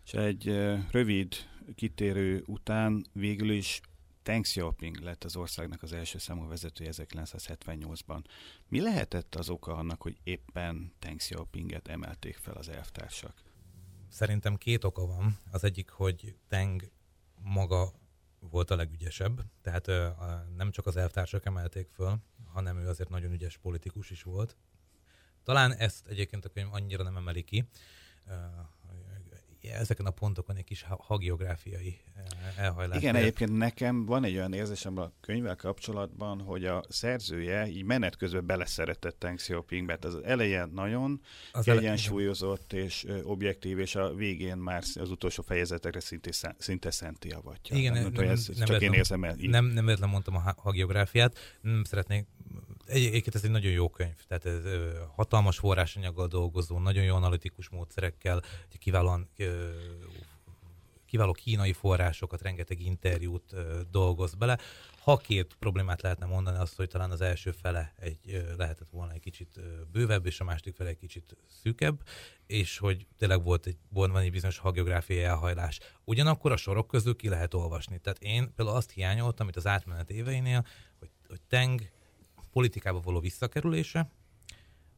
[0.06, 0.46] és egy
[0.92, 1.36] rövid
[1.76, 3.82] kitérő után végül is
[4.24, 8.24] Deng Xiaoping lett az országnak az első számú vezetője 1978-ban.
[8.68, 13.34] Mi lehetett az oka annak, hogy éppen Deng Xiaopinget emelték fel az elvtársak?
[14.10, 15.40] Szerintem két oka van.
[15.52, 16.92] Az egyik, hogy Teng
[17.44, 17.92] maga
[18.50, 20.08] volt a legügyesebb, tehát ö,
[20.56, 24.56] nem csak az elvtársak emelték föl, hanem ő azért nagyon ügyes politikus is volt.
[25.44, 27.68] Talán ezt egyébként a könyv annyira nem emeli ki,
[28.28, 28.34] ö,
[29.62, 32.98] ezeken a pontokon egy kis hagiográfiai eh, elhajlás.
[32.98, 38.16] Igen, egyébként nekem van egy olyan érzésem a könyvvel kapcsolatban, hogy a szerzője így menet
[38.16, 39.98] közben beleszeretett Teng Xiaopingbe.
[40.02, 41.22] Az eleje nagyon
[41.52, 42.84] az kiegyensúlyozott ele...
[42.84, 47.78] és objektív, és a végén már az utolsó fejezetekre szinte, szinte szenti avatja.
[47.78, 49.38] Igen, nem, nem, ez nem, csak én érzem el.
[49.38, 49.50] Így.
[49.50, 51.38] Nem, nem véletlen mondtam a hagiográfiát.
[51.62, 52.26] Nem szeretnék
[52.92, 54.64] Egyébként ez egy nagyon jó könyv, tehát ez
[55.16, 58.42] hatalmas forrásanyaggal dolgozó, nagyon jó analitikus módszerekkel,
[58.80, 59.30] kiválóan
[61.06, 63.56] kiváló kínai forrásokat, rengeteg interjút
[63.90, 64.58] dolgoz bele.
[65.04, 69.20] Ha két problémát lehetne mondani, az, hogy talán az első fele egy, lehetett volna egy
[69.20, 69.60] kicsit
[69.92, 72.04] bővebb, és a második fele egy kicsit szűkebb,
[72.46, 75.80] és hogy tényleg volt egy, volt van egy bizonyos hagiográfiai elhajlás.
[76.04, 78.00] Ugyanakkor a sorok közül ki lehet olvasni.
[78.00, 80.66] Tehát én például azt hiányoltam, itt az átmenet éveinél,
[81.00, 81.92] hogy, hogy Teng
[82.52, 84.12] politikába való visszakerülése,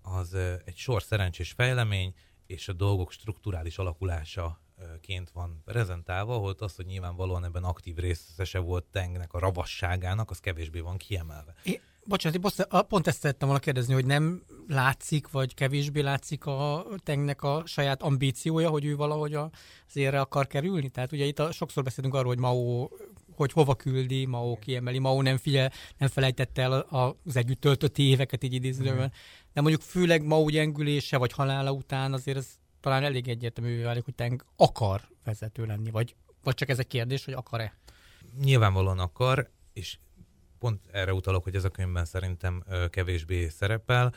[0.02, 0.34] az
[0.66, 2.13] egy sor szerencsés fejlemény,
[2.46, 4.62] és a dolgok strukturális alakulása
[5.02, 10.39] ként van prezentálva, hogy az, hogy nyilvánvalóan ebben aktív részese volt Tengnek a ravasságának, az
[10.39, 11.54] kevésbé van kiemelve.
[11.63, 17.42] É, bocsánat, pont ezt szerettem volna kérdezni, hogy nem látszik, vagy kevésbé látszik a Tengnek
[17.42, 19.50] a saját ambíciója, hogy ő valahogy az
[19.94, 20.89] érre akar kerülni?
[20.89, 22.89] Tehát ugye itt a, sokszor beszélünk arról, hogy Mao
[23.36, 26.72] hogy hova küldi, Mao kiemeli, Mao nem figyel, nem felejtette el
[27.24, 29.12] az együtt töltött éveket, így idézőben.
[29.54, 32.48] De mondjuk főleg Mao gyengülése, vagy halála után azért ez
[32.80, 37.26] talán elég egyértelművé válik, hogy Teng akar vezető lenni, vagy, vagy csak ez egy kérdés,
[37.26, 37.78] hogy akar-e?
[38.43, 39.98] Nyilvánvalóan akar, és
[40.60, 44.13] pont erre utalok, hogy ez a könyvben szerintem kevésbé szerepel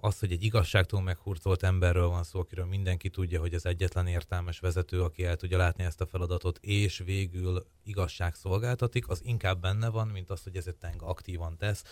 [0.00, 4.60] az, hogy egy igazságtól meghurcolt emberről van szó, akiről mindenki tudja, hogy az egyetlen értelmes
[4.60, 9.88] vezető, aki el tudja látni ezt a feladatot, és végül igazság szolgáltatik, az inkább benne
[9.88, 11.84] van, mint az, hogy ez egy teng aktívan tesz.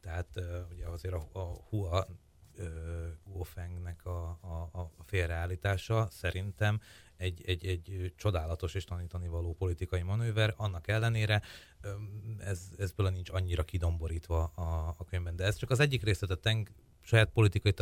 [0.00, 0.28] Tehát
[0.70, 2.06] ugye azért a, a Hua
[3.24, 6.80] Guofengnek a, a, a félreállítása szerintem
[7.16, 11.42] egy, egy, egy csodálatos és tanítani való politikai manőver, annak ellenére
[12.38, 15.36] ez, ez bőle nincs annyira kidomborítva a, a könyvben.
[15.36, 16.68] De ez csak az egyik része, a Teng
[17.08, 17.72] saját politikai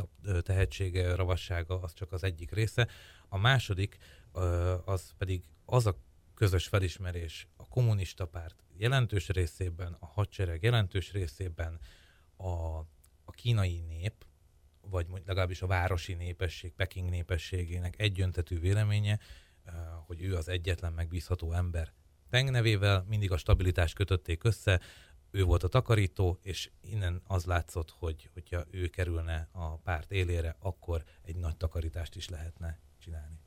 [0.41, 2.89] tehetsége, ravassága, az csak az egyik része.
[3.29, 3.97] A második,
[4.85, 5.97] az pedig az a
[6.35, 11.79] közös felismerés a kommunista párt jelentős részében, a hadsereg jelentős részében,
[12.37, 12.79] a,
[13.25, 14.27] a kínai nép,
[14.81, 19.19] vagy legalábbis a városi népesség, Peking népességének egyöntetű véleménye,
[20.07, 21.93] hogy ő az egyetlen megbízható ember.
[22.31, 24.81] Teng nevével mindig a stabilitást kötötték össze,
[25.37, 30.57] ő volt a takarító, és innen az látszott, hogy hogyha ő kerülne a párt élére,
[30.59, 33.39] akkor egy nagy takarítást is lehetne csinálni.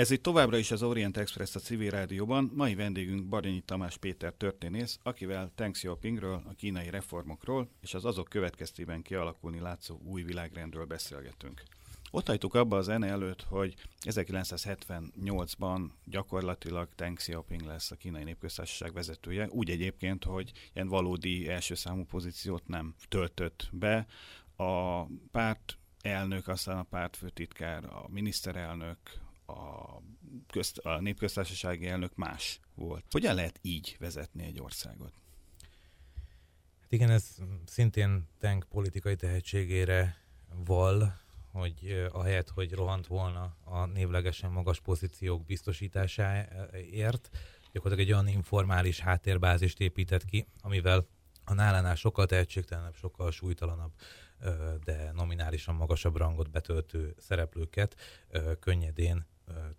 [0.00, 2.50] Ez itt továbbra is az Orient Express a civil rádióban.
[2.54, 8.28] Mai vendégünk Baranyi Tamás Péter történész, akivel Teng Xiaopingről, a kínai reformokról és az azok
[8.28, 11.62] következtében kialakulni látszó új világrendről beszélgetünk.
[12.10, 18.92] Ott hagytuk abba a zene előtt, hogy 1978-ban gyakorlatilag Teng Xiaoping lesz a kínai népköztársaság
[18.92, 24.06] vezetője, úgy egyébként, hogy ilyen valódi első számú pozíciót nem töltött be.
[24.56, 28.98] A párt elnök, aztán a pártfőtitkár, a miniszterelnök,
[29.50, 30.02] a,
[30.50, 33.04] közt, a népköztársasági elnök más volt.
[33.10, 35.12] Hogyan lehet így vezetni egy országot?
[36.80, 37.36] Hát igen, ez
[37.66, 40.16] szintén Tank politikai tehetségére
[40.64, 41.20] val,
[41.52, 47.30] hogy ahelyett, hogy rohant volna a névlegesen magas pozíciók biztosításáért,
[47.72, 51.06] gyakorlatilag egy olyan informális háttérbázist épített ki, amivel
[51.44, 53.92] a nálánál sokkal tehetségtelenebb, sokkal súlytalanabb,
[54.84, 57.96] de nominálisan magasabb rangot betöltő szereplőket
[58.60, 59.26] könnyedén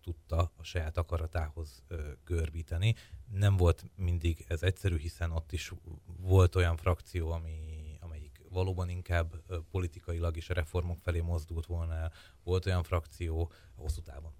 [0.01, 1.83] tudta a saját akaratához
[2.25, 2.95] görbíteni.
[3.31, 5.71] Nem volt mindig ez egyszerű, hiszen ott is
[6.17, 7.57] volt olyan frakció, ami,
[7.99, 12.11] amelyik valóban inkább politikailag is a reformok felé mozdult volna el.
[12.43, 14.33] Volt olyan frakció, hosszú távon,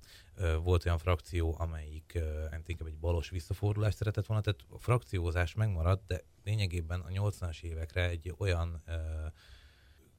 [0.63, 2.19] volt olyan frakció, amelyik
[2.65, 8.09] inkább egy balos visszafordulást szeretett volna, tehát a frakciózás megmaradt, de lényegében a 80-as évekre
[8.09, 8.83] egy olyan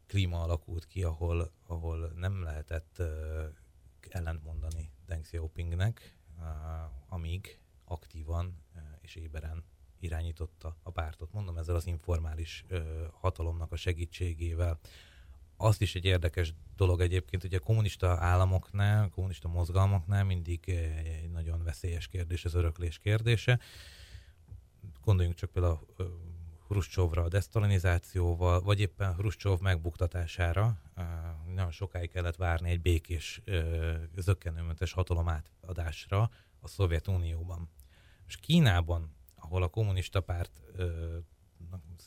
[0.06, 3.02] klíma alakult ki, ahol, ahol nem lehetett
[4.14, 6.16] ellentmondani Deng Xiaopingnek,
[7.08, 8.62] amíg aktívan
[9.00, 9.64] és éberen
[10.00, 11.32] irányította a pártot.
[11.32, 12.64] Mondom ezzel az informális
[13.12, 14.78] hatalomnak a segítségével.
[15.56, 21.30] Azt is egy érdekes dolog egyébként, hogy a kommunista államoknál, a kommunista mozgalmaknál mindig egy
[21.30, 23.60] nagyon veszélyes kérdés az öröklés kérdése.
[25.04, 26.02] Gondoljunk csak például a
[26.72, 30.80] Hruscsovra a desztalinizációval, vagy éppen Hruscsov megbuktatására
[31.54, 33.42] nagyon sokáig kellett várni egy békés,
[34.16, 36.30] zöggenőmentes hatalom átadásra
[36.60, 37.68] a Szovjetunióban.
[38.26, 40.60] És Kínában, ahol a kommunista párt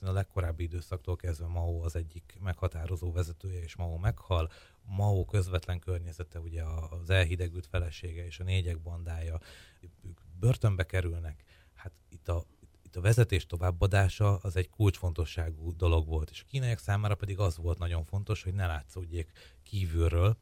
[0.02, 4.52] a legkorábbi időszaktól kezdve Mao az egyik meghatározó vezetője, és Mao meghal.
[4.82, 9.40] Mao közvetlen környezete, ugye az elhidegült felesége és a négyek bandája,
[9.82, 11.44] ők börtönbe kerülnek.
[11.74, 12.46] Hát itt a
[12.96, 17.78] a vezetés továbbadása az egy kulcsfontosságú dolog volt, és a kínaiak számára pedig az volt
[17.78, 19.32] nagyon fontos, hogy ne látszódjék
[19.64, 20.38] kívülről,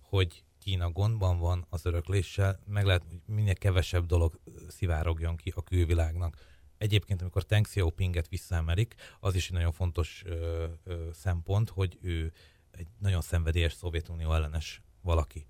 [0.00, 5.62] hogy Kína gondban van az örökléssel, meg lehet, hogy minél kevesebb dolog szivárogjon ki a
[5.62, 6.36] külvilágnak.
[6.78, 12.32] Egyébként, amikor Deng Xiaopinget visszaemelik, az is egy nagyon fontos ö, ö, szempont, hogy ő
[12.70, 15.46] egy nagyon szenvedélyes Szovjetunió ellenes valaki.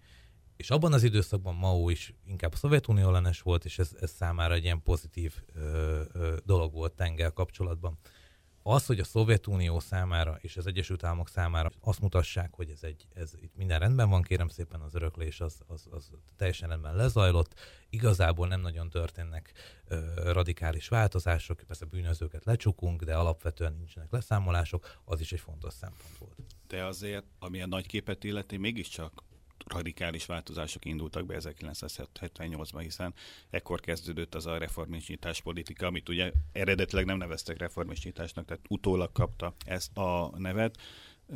[0.56, 4.54] És abban az időszakban Mao is inkább a Szovjetunió ellenes volt, és ez, ez számára
[4.54, 7.98] egy ilyen pozitív ö, ö, dolog volt Tengel kapcsolatban.
[8.68, 13.06] Az, hogy a Szovjetunió számára és az Egyesült Államok számára azt mutassák, hogy ez, egy,
[13.14, 17.54] ez itt minden rendben van, kérem szépen az öröklés az, az, az teljesen rendben lezajlott,
[17.90, 19.52] igazából nem nagyon történnek
[19.88, 26.18] ö, radikális változások, persze bűnözőket lecsukunk, de alapvetően nincsenek leszámolások, az is egy fontos szempont
[26.18, 26.36] volt.
[26.66, 29.22] De azért, ami a nagy képet illeti, mégiscsak
[29.76, 33.14] radikális változások indultak be 1978-ban, hiszen
[33.50, 39.54] ekkor kezdődött az a reformisnyitás politika, amit ugye eredetileg nem neveztek reformisnyitásnak, tehát utólag kapta
[39.64, 40.76] ezt a nevet.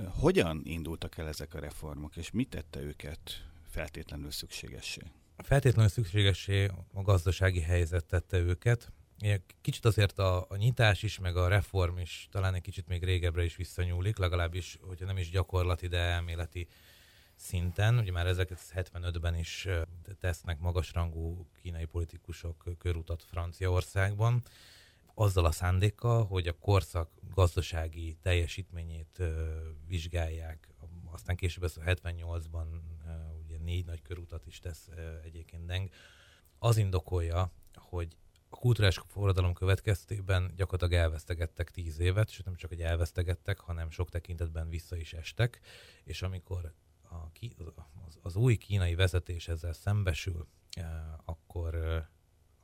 [0.09, 5.00] Hogyan indultak el ezek a reformok, és mit tette őket feltétlenül szükségessé?
[5.37, 8.92] Feltétlenül szükségessé a gazdasági helyzet tette őket.
[9.61, 13.44] Kicsit azért a, a nyitás is, meg a reform is talán egy kicsit még régebbre
[13.44, 16.68] is visszanyúlik, legalábbis, hogyha nem is gyakorlati, de elméleti
[17.40, 19.68] szinten, ugye már 1975-ben is
[20.18, 24.42] tesznek magasrangú kínai politikusok körutat Franciaországban,
[25.14, 29.22] azzal a szándékkal, hogy a korszak gazdasági teljesítményét
[29.87, 30.68] vizsgálják.
[31.11, 32.66] Aztán később ez a 78-ban
[33.44, 34.88] ugye négy nagy körutat is tesz
[35.24, 35.90] egyébként Deng.
[36.59, 38.16] Az indokolja, hogy
[38.48, 44.11] a kulturális forradalom következtében gyakorlatilag elvesztegettek tíz évet, és nem csak, hogy elvesztegettek, hanem sok
[44.11, 45.61] tekintetben vissza is estek,
[46.05, 46.72] és amikor
[47.11, 47.31] a,
[48.07, 52.11] az, az új kínai vezetés ezzel szembesül, e, akkor, e,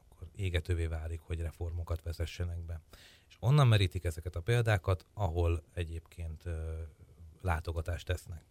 [0.08, 2.80] akkor égetővé válik, hogy reformokat vezessenek be.
[3.28, 6.88] És onnan merítik ezeket a példákat, ahol egyébként e,
[7.40, 8.44] látogatást tesznek.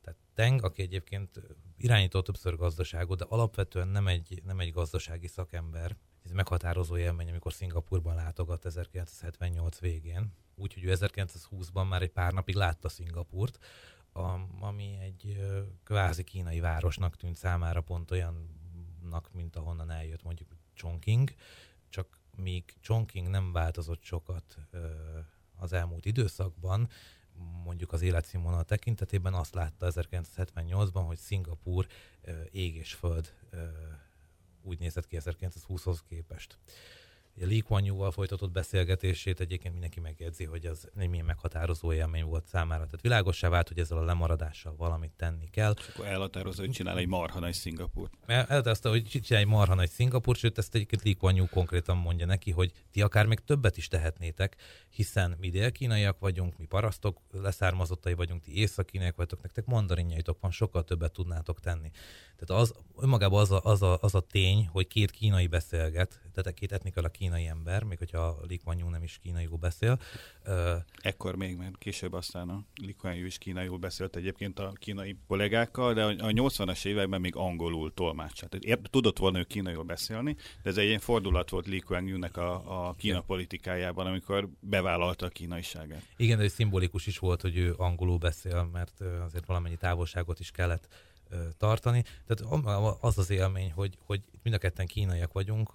[0.00, 1.40] Tehát Teng, aki egyébként
[1.76, 7.52] irányító többször gazdaságot, de alapvetően nem egy, nem egy gazdasági szakember, ez meghatározó élmény, amikor
[7.52, 13.58] Szingapurban látogat 1978 végén, úgyhogy ő 1920-ban már egy pár napig látta Szingapurt,
[14.60, 15.40] ami egy
[15.84, 21.34] kvázi kínai városnak tűnt számára pont olyannak, mint ahonnan eljött mondjuk Chongqing,
[21.88, 24.58] csak míg Chongqing nem változott sokat
[25.56, 26.88] az elmúlt időszakban,
[27.64, 31.86] mondjuk az életszínvonal tekintetében azt látta 1978-ban, hogy Szingapúr
[32.50, 33.34] ég és föld
[34.62, 36.58] úgy nézett ki 1920-hoz képest.
[37.46, 42.46] Lee Kuan Yew-val folytatott beszélgetését egyébként mindenki megjegyzi, hogy az egy milyen meghatározó élmény volt
[42.46, 42.84] számára.
[42.84, 45.74] Tehát világosá vált, hogy ezzel a lemaradással valamit tenni kell.
[45.78, 48.12] És akkor elhatározza, hogy csinál egy marha nagy Szingapurt.
[48.26, 52.26] Elhatározta, hogy csinál egy marha nagy Szingapurt, sőt ezt egyébként Lee Kuan Yew konkrétan mondja
[52.26, 54.56] neki, hogy ti akár még többet is tehetnétek,
[54.88, 60.84] hiszen mi dél-kínaiak vagyunk, mi parasztok leszármazottai vagyunk, ti észak-kínaiak vagytok, nektek mandarinjaitok van, sokkal
[60.84, 61.90] többet tudnátok tenni.
[62.36, 66.58] Tehát az, önmagában az a, az, a, az a tény, hogy két kínai beszélget, tehát
[66.58, 69.98] két etnikal a kínai ember, még hogyha Lee Kuan Yew nem is kínaiul beszél.
[71.00, 75.16] Ekkor még, mert később aztán a Lee Kuan Yew is kínaiul beszélt egyébként a kínai
[75.26, 78.58] kollégákkal, de a 80-as években még angolul tolmácsát.
[78.90, 82.88] Tudott volna ő kínaiul beszélni, de ez egy ilyen fordulat volt Lee Kuan Yew-nek a,
[82.88, 86.02] a Kína politikájában, amikor bevállalta a kínaiságát.
[86.16, 90.88] Igen, de szimbolikus is volt, hogy ő angolul beszél, mert azért valamennyi távolságot is kellett
[91.58, 92.04] tartani.
[92.26, 92.62] Tehát
[93.00, 95.70] az az élmény, hogy, hogy mind a ketten kínaiak vagyunk,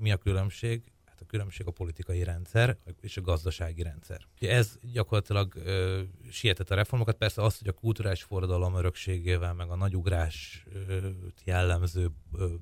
[0.00, 0.82] mi a különbség?
[1.22, 4.26] A különbség a politikai rendszer és a gazdasági rendszer.
[4.40, 6.00] Ez gyakorlatilag ö,
[6.30, 10.64] sietett a reformokat, persze az, hogy a kulturális forradalom örökségével, meg a nagyugrás
[11.44, 12.54] jellemző ö,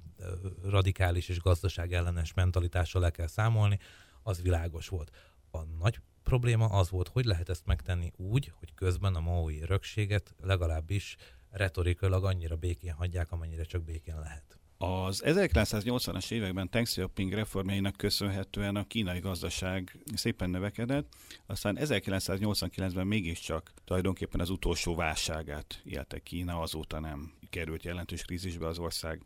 [0.64, 3.78] radikális és gazdaság ellenes mentalitással le kell számolni,
[4.22, 5.10] az világos volt.
[5.50, 10.34] A nagy probléma az volt, hogy lehet ezt megtenni úgy, hogy közben a maui örökséget
[10.42, 11.16] legalábbis
[11.50, 14.57] retorikailag annyira békén hagyják, amennyire csak békén lehet.
[14.80, 21.12] Az 1980-as években Deng Xiaoping reformjainak köszönhetően a kínai gazdaság szépen növekedett,
[21.46, 28.78] aztán 1989-ben mégiscsak tulajdonképpen az utolsó válságát élte Kína, azóta nem került jelentős krízisbe az
[28.78, 29.22] ország.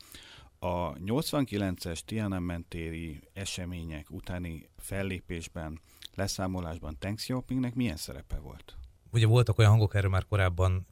[0.59, 5.81] A 89-es Tiananmen téri események utáni fellépésben,
[6.15, 8.77] leszámolásban Deng Xiaopingnek milyen szerepe volt?
[9.11, 10.87] Ugye voltak olyan hangok, erről már korábban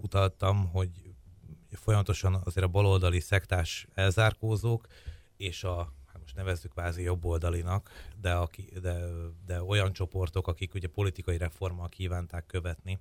[0.00, 0.90] utaltam, hogy
[1.76, 4.86] folyamatosan azért a baloldali szektás elzárkózók
[5.36, 9.04] és a hát most nevezzük kvázi jobboldalinak, de, aki, de,
[9.46, 13.00] de olyan csoportok, akik ugye politikai reformmal kívánták követni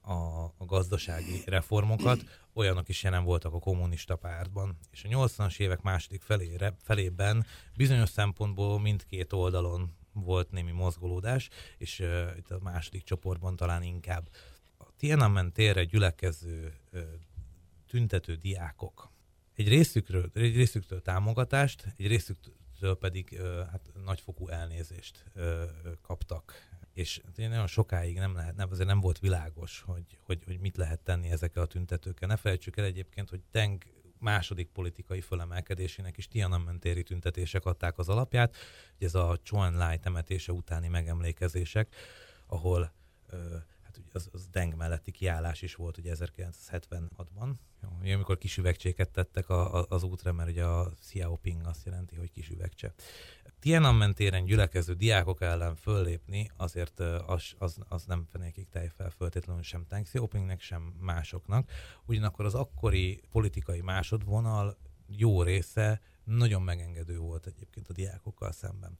[0.00, 2.20] a, a gazdasági reformokat,
[2.52, 4.78] olyanok is jelen voltak a kommunista pártban.
[4.90, 7.46] És a 80-as évek második felére, felében
[7.76, 11.48] bizonyos szempontból mindkét oldalon volt némi mozgolódás,
[11.78, 14.28] és uh, itt a második csoportban talán inkább
[14.78, 17.00] a Tiananmen térre gyülekező uh,
[17.94, 19.12] tüntető diákok
[19.54, 23.40] egy részükről, egy részüktől támogatást, egy részüktől pedig
[23.70, 25.24] hát nagyfokú elnézést
[26.02, 26.52] kaptak.
[26.92, 31.00] És nagyon sokáig nem lehet, nem, azért nem volt világos, hogy, hogy, hogy mit lehet
[31.00, 32.28] tenni ezekkel a tüntetőkkel.
[32.28, 33.82] Ne felejtsük el egyébként, hogy Teng
[34.18, 38.56] második politikai fölemelkedésének is Tiananmen téri tüntetések adták az alapját,
[38.98, 41.94] hogy ez a Chuan Lai temetése utáni megemlékezések,
[42.46, 42.92] ahol
[43.96, 47.54] hát az, az Deng melletti kiállás is volt ugye 1976-ban,
[48.02, 52.16] jó, amikor kis üvegcséket tettek a, a, az útra, mert ugye a Xiaoping azt jelenti,
[52.16, 52.94] hogy kis üvegcse.
[53.58, 59.84] Tiananmen téren gyülekező diákok ellen föllépni, azért az, az, az nem fenékig fel föltétlenül sem
[59.88, 61.70] Deng Xiaopingnek, sem másoknak.
[62.06, 64.76] Ugyanakkor az akkori politikai másodvonal
[65.06, 68.98] jó része nagyon megengedő volt egyébként a diákokkal szemben.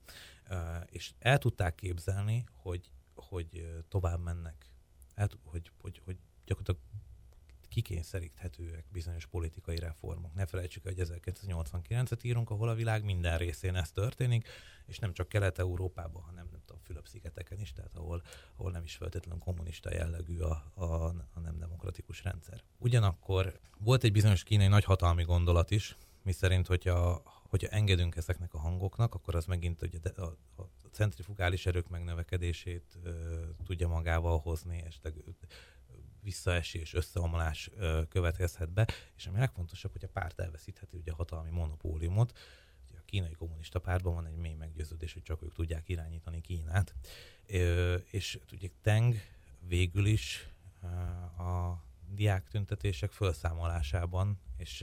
[0.85, 4.74] És el tudták képzelni, hogy, hogy tovább mennek.
[5.15, 6.81] El, hogy, hogy, hogy gyakorlatilag
[7.75, 10.33] kikényszeríthetőek bizonyos politikai reformok.
[10.33, 14.47] Ne felejtsük, hogy 1989-et írunk, ahol a világ minden részén ez történik,
[14.85, 18.21] és nem csak Kelet-Európában, hanem nem tudom, Fülöp-szigeteken is, tehát ahol,
[18.55, 20.83] ahol nem is feltétlenül kommunista jellegű a, a,
[21.33, 22.63] a nem demokratikus rendszer.
[22.77, 29.13] Ugyanakkor volt egy bizonyos kínai nagyhatalmi gondolat is, miszerint, hogyha, hogyha engedünk ezeknek a hangoknak,
[29.13, 32.99] akkor az megint ugye a, a centrifugális erők megnövekedését
[33.65, 34.99] tudja magával hozni, és
[36.21, 37.69] visszaesés, összeomlás
[38.09, 42.37] következhet be, és ami legfontosabb, hogy a párt elveszítheti ugye a hatalmi monopóliumot,
[42.89, 46.95] ugye a kínai kommunista pártban van egy mély meggyőződés, hogy csak ők tudják irányítani Kínát,
[48.11, 49.15] és ugye Teng
[49.59, 50.49] végül is
[51.37, 54.81] a diák tüntetések felszámolásában és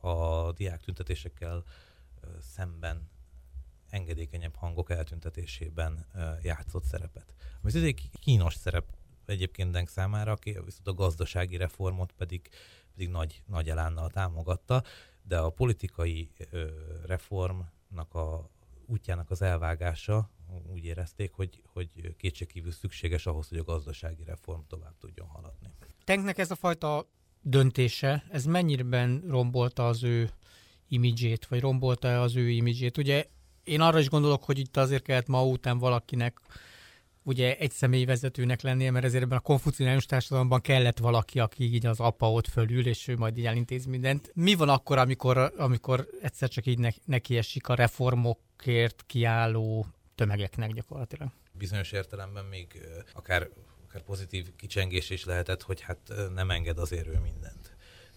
[0.00, 1.64] a diák tüntetésekkel
[2.40, 3.10] szemben
[3.92, 6.06] engedékenyebb hangok eltüntetésében
[6.42, 7.34] játszott szerepet.
[7.64, 8.84] Ez egy kínos szerep
[9.26, 12.48] egyébként Deng számára, aki viszont a gazdasági reformot pedig,
[12.94, 14.82] pedig nagy, nagy elánnal támogatta,
[15.22, 16.30] de a politikai
[17.06, 18.50] reformnak a
[18.86, 20.30] útjának az elvágása
[20.72, 25.68] úgy érezték, hogy, hogy kétségkívül szükséges ahhoz, hogy a gazdasági reform tovább tudjon haladni.
[26.04, 27.08] Tenknek ez a fajta
[27.40, 30.30] döntése, ez mennyiben rombolta az ő
[30.88, 32.98] imidzsét, vagy rombolta az ő imidzsét?
[32.98, 33.26] Ugye
[33.64, 36.40] én arra is gondolok, hogy itt azért kellett ma után valakinek
[37.22, 41.86] ugye egy személy vezetőnek lennie, mert ezért ebben a konfuciánus társadalomban kellett valaki, aki így
[41.86, 44.30] az apa ott fölül, és ő majd így elintéz mindent.
[44.34, 50.72] Mi van akkor, amikor, amikor egyszer csak így ne, neki esik a reformokért kiálló tömegeknek
[50.72, 51.28] gyakorlatilag?
[51.52, 53.48] Bizonyos értelemben még akár,
[53.88, 57.71] akár pozitív kicsengés is lehetett, hogy hát nem enged azért ő mindent.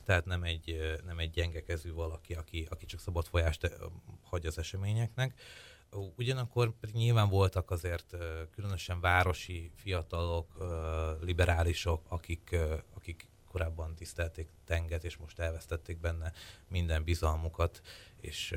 [0.05, 3.77] Tehát nem egy, nem egy gyenge kezű valaki, aki, aki csak szabad folyást
[4.23, 5.39] hagy az eseményeknek,
[6.15, 8.15] Ugyanakkor nyilván voltak azért
[8.51, 10.47] különösen városi fiatalok,
[11.21, 12.55] liberálisok, akik,
[12.93, 16.33] akik korábban tisztelték Tenget, és most elvesztették benne
[16.67, 17.81] minden bizalmukat,
[18.21, 18.55] és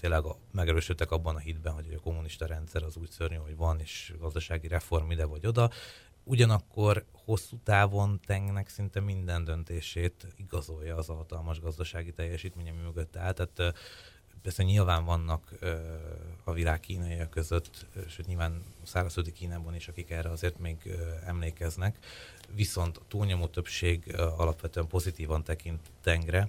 [0.00, 4.14] tényleg megerősödtek abban a hitben, hogy a kommunista rendszer az úgy szörnyű, hogy van, és
[4.18, 5.70] gazdasági reform ide vagy oda.
[6.28, 13.16] Ugyanakkor hosszú távon Tengnek szinte minden döntését igazolja az a hatalmas gazdasági teljesítmény, ami mögött
[13.16, 13.32] áll.
[13.32, 13.76] Tehát
[14.46, 15.52] Persze nyilván vannak
[16.44, 20.76] a világ kínaiak között, sőt nyilván szárazföldi Kínában is, akik erre azért még
[21.24, 21.98] emlékeznek,
[22.54, 26.48] viszont a túlnyomó többség alapvetően pozitívan tekint tengre,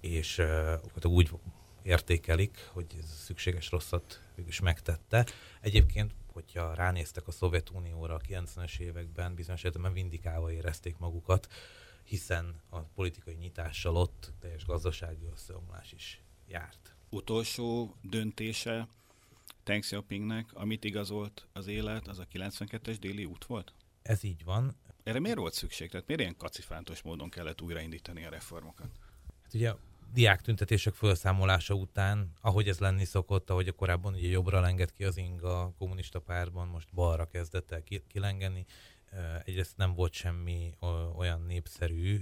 [0.00, 1.30] és ö, úgy
[1.82, 5.26] értékelik, hogy ez szükséges rosszat is megtette.
[5.60, 11.48] Egyébként, hogyha ránéztek a Szovjetunióra a 90-es években, bizonyos értelemben vindikálva érezték magukat,
[12.04, 18.88] hiszen a politikai nyitással ott teljes gazdasági összeomlás is járt utolsó döntése
[19.62, 23.72] Teng Xiaopingnek, amit igazolt az élet, az a 92-es déli út volt?
[24.02, 24.76] Ez így van.
[25.02, 25.90] Erre miért volt szükség?
[25.90, 28.90] Tehát miért ilyen kacifántos módon kellett újraindítani a reformokat?
[29.42, 29.74] Hát ugye
[30.12, 35.04] diák tüntetések felszámolása után, ahogy ez lenni szokott, ahogy a korábban ugye jobbra lengett ki
[35.04, 38.64] az inga a kommunista pártban, most balra kezdett el kilengeni.
[39.44, 40.74] Egyrészt nem volt semmi
[41.16, 42.20] olyan népszerű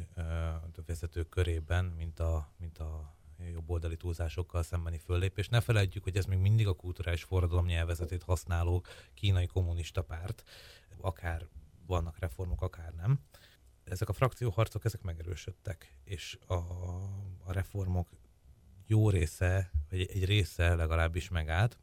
[0.77, 3.15] a vezetők körében, mint a, mint a
[3.53, 5.49] jobboldali túlzásokkal szembeni föllépés.
[5.49, 8.85] Ne felejtjük, hogy ez még mindig a kulturális forradalom nyelvezetét használó
[9.15, 10.43] kínai kommunista párt,
[11.01, 11.47] akár
[11.87, 13.21] vannak reformok, akár nem.
[13.91, 16.55] Ezek a frakcióharcok, ezek megerősödtek, és a,
[17.45, 18.09] a reformok
[18.87, 21.79] jó része, vagy egy része legalábbis megállt,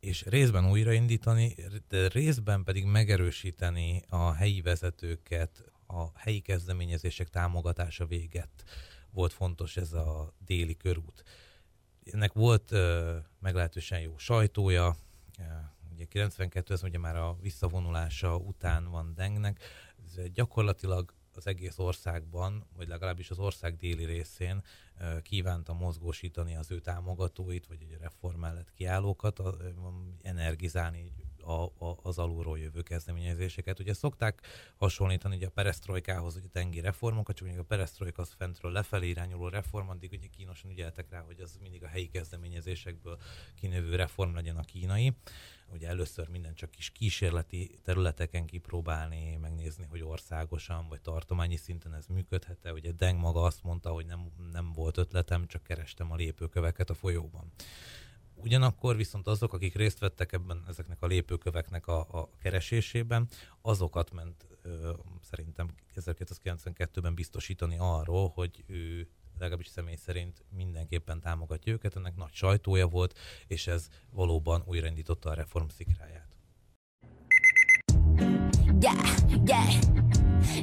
[0.00, 1.54] és részben újraindítani,
[1.88, 8.64] de részben pedig megerősíteni a helyi vezetőket, a helyi kezdeményezések támogatása véget
[9.10, 11.24] volt fontos ez a déli körút.
[12.12, 14.96] Ennek volt uh, meglehetősen jó sajtója,
[15.92, 19.60] ugye 92, ez ugye már a visszavonulása után van Dengnek,
[20.18, 24.62] ez gyakorlatilag az egész országban, vagy legalábbis az ország déli részén
[25.22, 29.42] kívánta mozgósítani az ő támogatóit, vagy egy reform mellett kiállókat,
[30.22, 31.12] energizálni
[31.44, 33.80] a, a, az alulról jövő kezdeményezéseket.
[33.80, 34.40] Ugye szokták
[34.76, 39.08] hasonlítani ugye a perestroikához, hogy a tengi reformokat, csak mondjuk a perestroika az fentről lefelé
[39.08, 43.18] irányuló reform, addig ugye kínosan ügyeltek rá, hogy az mindig a helyi kezdeményezésekből
[43.54, 45.12] kinövő reform legyen a kínai
[45.74, 52.06] ugye először minden csak kis kísérleti területeken kipróbálni, megnézni, hogy országosan vagy tartományi szinten ez
[52.06, 52.72] működhet-e.
[52.72, 56.94] Ugye Deng maga azt mondta, hogy nem, nem volt ötletem, csak kerestem a lépőköveket a
[56.94, 57.52] folyóban.
[58.34, 63.28] Ugyanakkor viszont azok, akik részt vettek ebben ezeknek a lépőköveknek a, a keresésében,
[63.62, 69.08] azokat ment ö, szerintem 1992-ben biztosítani arról, hogy ő
[69.38, 75.34] legalábbis személy szerint mindenképpen támogatja őket, ennek nagy sajtója volt, és ez valóban újraindította a
[75.34, 76.33] reform szikráját.
[78.80, 78.94] Yeah,
[79.46, 79.80] yeah.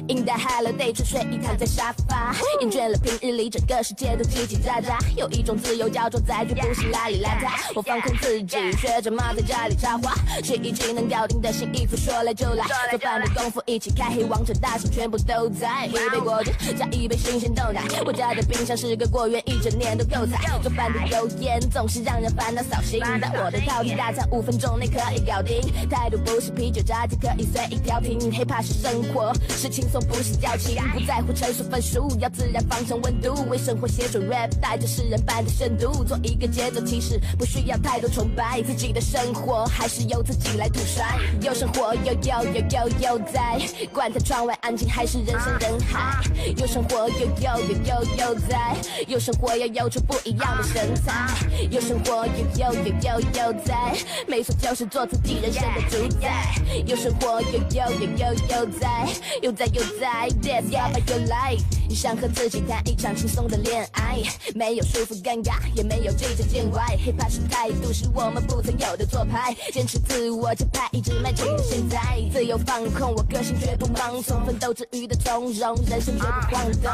[0.08, 4.98] 应答嗨了，得沉睡，衣躺在沙发，厌倦了平日里整个世界都叽叽喳喳。
[5.16, 7.72] 有一种自由叫做在绝不是邋里邋遢。
[7.74, 15.86] 我放空自己，学着猫在家里插花，洗衣机能搞定的新衣服说来就来，做饭的功夫一起开黑王者大神全部都在。
[15.86, 20.58] 一杯果汁加一杯新鲜豆奶，我家的冰箱是个果园，一整年都够采。
[20.62, 25.60] 做饭的油烟总是让人烦恼扫兴，但我的饕餮大餐五分钟内可以搞定。
[25.88, 29.32] 态度不是啤酒炸鸡可以随意调停，hiphop 是生活。
[29.48, 41.18] 是轻松，不是矫情，不在乎成熟分数，要自然放松温度，为生活写首 rap，带着诗人般的深度，做一个节奏骑士，不需要太多崇拜，自己的生活还是由自己来主帅。
[41.42, 43.60] 有生活，有有有有有在，
[43.92, 46.22] 管他窗外安静还是人山人海。
[46.56, 51.28] 有生活，有有有有有在，有生活要有出不一样的神采。
[51.70, 53.94] 有生活，有有有有有在，
[54.26, 56.54] 没错，就是做自己人生的主宰。
[56.86, 59.06] 有生活，有有悠悠悠哉，
[59.42, 60.70] 悠哉悠哉，dance
[61.08, 61.62] your life。
[61.94, 64.18] 想和自己谈一场轻松的恋爱，
[64.54, 66.96] 没有束缚尴尬，也没有急着见外。
[66.96, 69.54] hiphop 是态度，是我们不曾有的做派。
[69.72, 71.98] 坚持自我节拍，一直迈进到现在。
[72.32, 76.90] 自由放空，我个性绝不盲从，奋斗之余的从容，人生绝不晃动。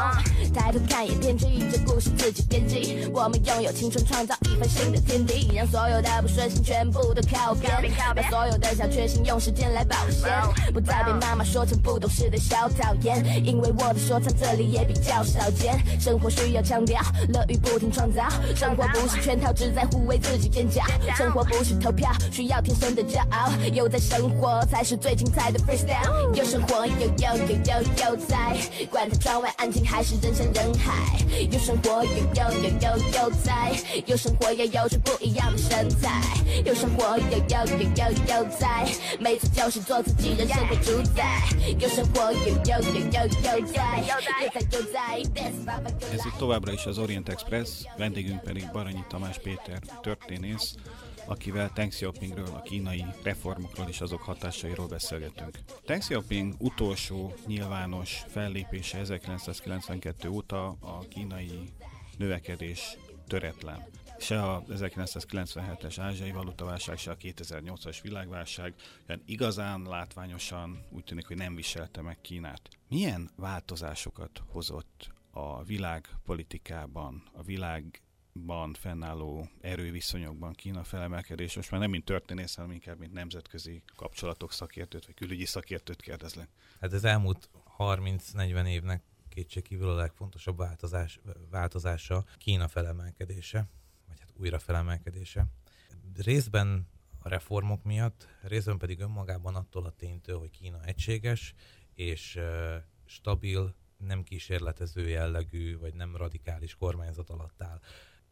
[0.53, 3.07] 抬头看一眼天际，这故事自己编辑。
[3.13, 7.71] 我们拥有青春，创造一番新的天地，让所有的不顺心全部都靠边，
[8.15, 10.29] 把所有的小确幸用时间来保鲜，
[10.73, 12.37] 不再被妈妈说成不懂事的。
[12.39, 15.77] 小讨厌，因为我的说唱这里也比较少见。
[15.99, 16.99] 生活需要强调
[17.31, 20.83] 乐于不停创造，生活不是圈套，只在乎为自己尖叫。
[21.15, 23.51] 生活不是投票，需要天生的骄傲。
[23.71, 26.33] 有在生活才是最精彩的 freestyle。
[26.33, 28.57] 有生活，有有有有有在，
[28.89, 31.19] 管他窗外安静还是人山人海。
[31.51, 33.71] 有生活，有有有有有在，
[34.07, 36.19] 有生活要有着不一样的身材。
[36.65, 38.87] 有生活，有有有有有在，
[39.19, 41.43] 每次就是做自己人生的主宰。
[41.77, 42.33] 有生活。
[46.11, 50.75] Ez itt továbbra is az Orient Express, vendégünk pedig Baranyi Tamás Péter, történész,
[51.25, 55.59] akivel Teng Xiaopingről, a kínai reformokról és azok hatásairól beszélgetünk.
[55.85, 61.69] Teng Xiaoping utolsó nyilvános fellépése 1992 óta a kínai
[62.17, 63.87] növekedés töretlen
[64.21, 68.73] se a 1997-es ázsiai valutaválság, se a 2008-as világválság
[69.07, 72.69] olyan igazán látványosan úgy tűnik, hogy nem viselte meg Kínát.
[72.87, 82.05] Milyen változásokat hozott a világpolitikában, a világban fennálló erőviszonyokban Kína felemelkedés, most már nem mint
[82.05, 86.49] történész, hanem inkább mint nemzetközi kapcsolatok szakértőt, vagy külügyi szakértőt kérdezlek.
[86.81, 93.69] Hát az elmúlt 30-40 évnek kétségkívül a legfontosabb változás, változása Kína felemelkedése
[94.39, 95.45] újra felemelkedése.
[96.15, 96.87] Részben
[97.19, 101.53] a reformok miatt, részben pedig önmagában attól a ténytől, hogy Kína egységes
[101.93, 102.39] és
[103.05, 107.79] stabil, nem kísérletező jellegű, vagy nem radikális kormányzat alatt áll.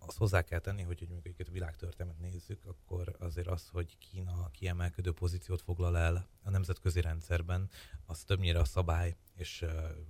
[0.07, 4.49] Azt hozzá kell tenni, hogy, hogy mondjuk a világtörténetet nézzük, akkor azért az, hogy Kína
[4.51, 7.69] kiemelkedő pozíciót foglal el a nemzetközi rendszerben,
[8.05, 9.59] az többnyire a szabály, és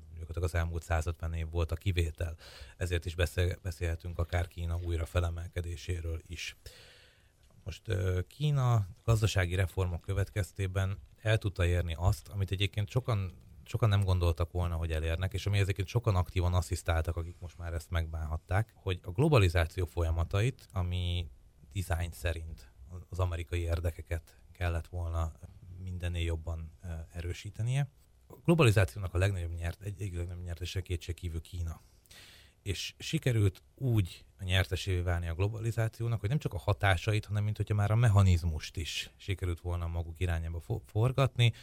[0.09, 2.37] gyakorlatilag az elmúlt 150 év volt a kivétel.
[2.77, 6.57] Ezért is beszél, beszélhetünk akár Kína újra felemelkedéséről is.
[7.63, 7.81] Most
[8.27, 13.33] Kína gazdasági reformok következtében el tudta érni azt, amit egyébként sokan
[13.67, 17.73] sokan nem gondoltak volna, hogy elérnek, és ami ezeket sokan aktívan asszisztáltak, akik most már
[17.73, 21.29] ezt megbánhatták, hogy a globalizáció folyamatait, ami
[21.73, 22.71] design szerint
[23.09, 25.31] az amerikai érdekeket kellett volna
[25.83, 26.71] mindennél jobban
[27.11, 27.89] erősítenie.
[28.27, 31.81] A globalizációnak a legnagyobb nyert, egy, egy legnagyobb nyertese kétség Kína.
[32.61, 37.57] És sikerült úgy a nyertesévé válni a globalizációnak, hogy nem csak a hatásait, hanem mint
[37.57, 41.53] hogyha már a mechanizmust is sikerült volna maguk irányába forgatni,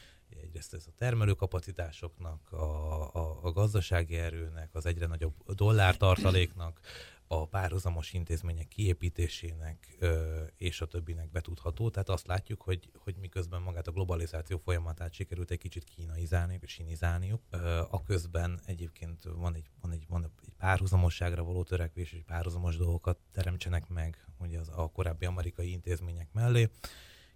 [0.43, 6.81] egyrészt ez a termelőkapacitásoknak, a, a, a gazdasági erőnek, az egyre nagyobb dollártartaléknak,
[7.27, 11.91] a párhuzamos intézmények kiépítésének ö, és a többinek betudható.
[11.91, 16.71] Tehát azt látjuk, hogy, hogy miközben magát a globalizáció folyamatát sikerült egy kicsit kínaizálniuk, és
[16.71, 22.23] sinizálniuk, ö, a közben egyébként van egy, van, egy, van egy párhuzamosságra való törekvés, és
[22.27, 26.69] párhuzamos dolgokat teremtsenek meg ugye az, a korábbi amerikai intézmények mellé.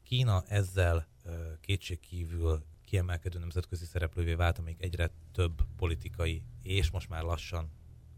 [0.02, 1.06] Kína ezzel
[1.60, 7.70] kétségkívül kiemelkedő nemzetközi szereplővé vált, amíg egyre több politikai és most már lassan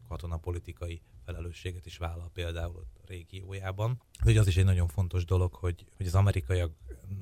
[0.08, 4.02] katonapolitikai felelősséget is vállal például a régiójában.
[4.22, 6.72] Hogy az is egy nagyon fontos dolog, hogy, hogy az amerikaiak,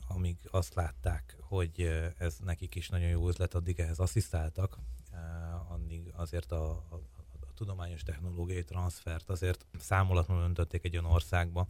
[0.06, 1.80] amíg azt látták, hogy
[2.18, 4.78] ez nekik is nagyon jó üzlet, addig ehhez asszisztáltak,
[5.68, 7.00] addig azért a, a,
[7.58, 9.30] tudományos technológiai transfert.
[9.30, 11.66] Azért számolatlanul öntötték egy olyan országba,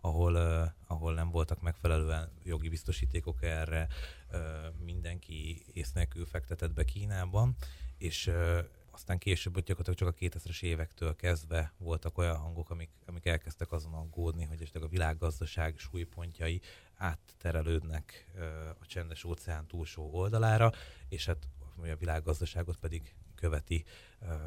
[0.00, 3.88] ahol, uh, ahol nem voltak megfelelően jogi biztosítékok erre,
[4.32, 4.38] uh,
[4.84, 7.56] mindenki ész nélkül fektetett be Kínában,
[7.98, 8.58] és uh,
[8.90, 13.94] aztán később, gyakorlatilag csak a 2000-es évektől kezdve voltak olyan hangok, amik, amik elkezdtek azon
[13.94, 16.60] aggódni, hogy esetleg a világgazdaság súlypontjai
[16.94, 18.30] átterelődnek
[18.80, 20.72] a csendes óceán túlsó oldalára,
[21.08, 23.84] és hát a világgazdaságot pedig követi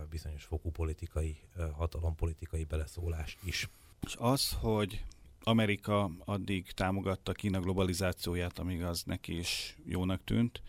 [0.09, 1.37] bizonyos fokú politikai,
[1.73, 3.69] hatalompolitikai beleszólás is.
[4.05, 5.03] És az, hogy
[5.43, 10.61] Amerika addig támogatta Kína globalizációját, amíg az neki is jónak tűnt,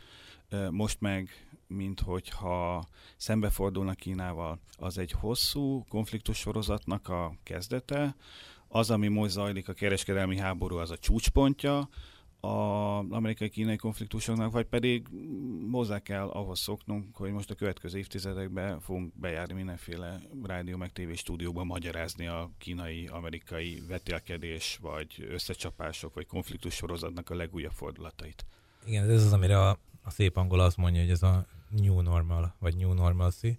[0.71, 8.17] most meg, mint hogyha szembefordulnak Kínával, az egy hosszú konfliktus sorozatnak a kezdete,
[8.69, 11.89] az, ami most zajlik, a kereskedelmi háború, az a csúcspontja,
[12.47, 15.07] az amerikai-kínai konfliktusoknak, vagy pedig
[15.71, 21.15] hozzá kell ahhoz szoknunk, hogy most a következő évtizedekben fogunk bejárni mindenféle rádió meg tévé
[21.15, 28.45] stúdióban magyarázni a kínai-amerikai vetélkedés, vagy összecsapások, vagy konfliktus sorozatnak a legújabb fordulatait.
[28.85, 32.55] Igen, ez az, amire a, a szép angol azt mondja, hogy ez a new normal,
[32.59, 33.59] vagy new normalcy.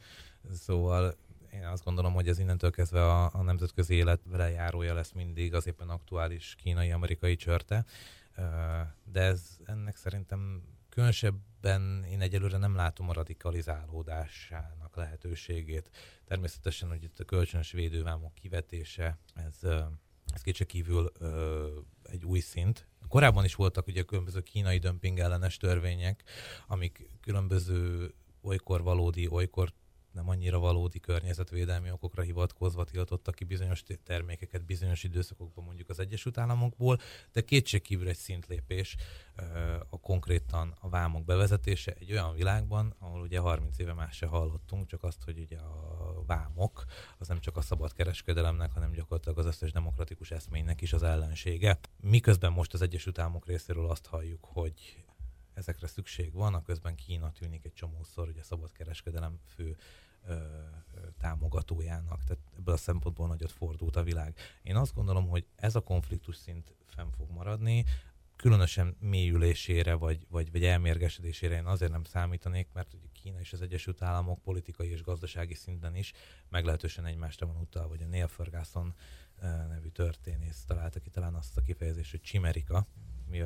[0.51, 1.15] Szóval
[1.53, 5.53] én azt gondolom, hogy ez innentől kezdve a, a nemzetközi élet vele járója lesz mindig
[5.53, 7.85] az éppen aktuális kínai-amerikai csörte
[9.03, 15.89] de ez ennek szerintem különösebben én egyelőre nem látom a radikalizálódásának lehetőségét.
[16.25, 19.69] Természetesen, hogy itt a kölcsönös védővámok kivetése, ez,
[20.33, 21.11] ez kívül
[22.03, 22.87] egy új szint.
[23.07, 26.23] Korábban is voltak ugye különböző kínai dömping ellenes törvények,
[26.67, 29.71] amik különböző olykor valódi, olykor
[30.17, 36.37] nem annyira valódi környezetvédelmi okokra hivatkozva tiltottak ki bizonyos termékeket bizonyos időszakokban mondjuk az Egyesült
[36.37, 36.99] Államokból,
[37.31, 38.95] de kétségkívül egy szintlépés
[39.89, 44.87] a konkrétan a vámok bevezetése egy olyan világban, ahol ugye 30 éve más se hallottunk,
[44.87, 46.85] csak azt, hogy ugye a vámok
[47.17, 51.79] az nem csak a szabad kereskedelemnek, hanem gyakorlatilag az összes demokratikus eszménynek is az ellensége.
[52.01, 55.05] Miközben most az Egyesült Államok részéről azt halljuk, hogy
[55.57, 59.77] ezekre szükség van, a közben Kína tűnik egy csomószor ugye szabad kereskedelem fő
[61.17, 62.23] támogatójának.
[62.23, 64.35] Tehát ebből a szempontból nagyot fordult a világ.
[64.61, 67.85] Én azt gondolom, hogy ez a konfliktus szint fenn fog maradni,
[68.35, 73.61] különösen mélyülésére vagy, vagy, vagy elmérgesedésére én azért nem számítanék, mert ugye Kína és az
[73.61, 76.13] Egyesült Államok politikai és gazdasági szinten is
[76.49, 78.93] meglehetősen egymásra van utal, vagy a Neil Ferguson
[79.41, 82.87] nevű történész találta ki talán azt a kifejezést, hogy csimerika,
[83.29, 83.41] mi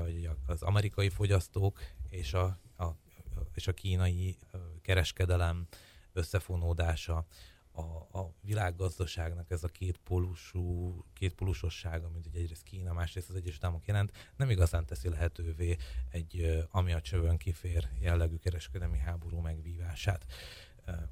[0.46, 1.80] az amerikai fogyasztók
[2.10, 2.86] és a, a,
[3.54, 4.38] és a kínai
[4.82, 5.68] kereskedelem
[6.14, 7.26] összefonódása,
[7.74, 13.86] a, a világgazdaságnak ez a kétpólusú, kétpólusossága, mint ugye egyrészt Kína, másrészt az Egyesült Államok
[13.86, 15.78] jelent, nem igazán teszi lehetővé
[16.10, 20.26] egy, ami a csövön kifér jellegű kereskedelmi háború megvívását.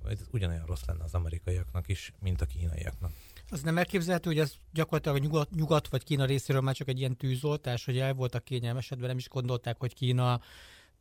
[0.05, 3.11] Ez ugyanolyan rossz lenne az amerikaiaknak is, mint a kínaiaknak.
[3.49, 6.99] Az nem elképzelhető, hogy ez gyakorlatilag a nyugat, nyugat vagy Kína részéről már csak egy
[6.99, 10.41] ilyen tűzoltás, hogy el voltak kényelmesedve, nem is gondolták, hogy Kína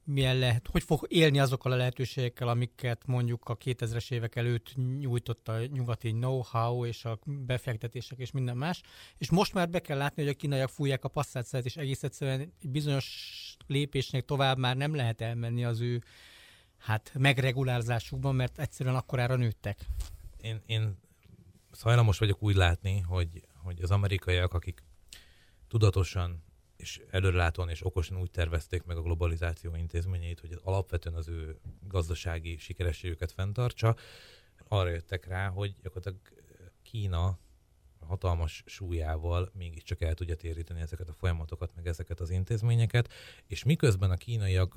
[0.09, 5.49] milyen lehet, hogy fog élni azokkal a lehetőségekkel, amiket mondjuk a 2000-es évek előtt nyújtott
[5.49, 8.81] a nyugati know-how és a befektetések és minden más.
[9.19, 12.41] És most már be kell látni, hogy a kínaiak fújják a passzát és egész egyszerűen
[12.41, 13.07] egy bizonyos
[13.67, 16.03] lépésnek tovább már nem lehet elmenni az ő
[16.79, 19.79] hát megregulázásukban, mert egyszerűen akkorára nőttek.
[20.41, 20.99] Én, én
[21.81, 24.83] hajlamos vagyok úgy látni, hogy, hogy az amerikaiak, akik
[25.69, 26.43] tudatosan
[26.79, 31.59] és előrelátóan és okosan úgy tervezték meg a globalizáció intézményeit, hogy alapvetően az ő
[31.89, 33.97] gazdasági sikerességüket fenntartsa,
[34.69, 36.19] arra jöttek rá, hogy gyakorlatilag
[36.83, 37.39] Kína
[38.07, 43.13] hatalmas súlyával mégiscsak el tudja téríteni ezeket a folyamatokat, meg ezeket az intézményeket,
[43.47, 44.77] és miközben a kínaiak,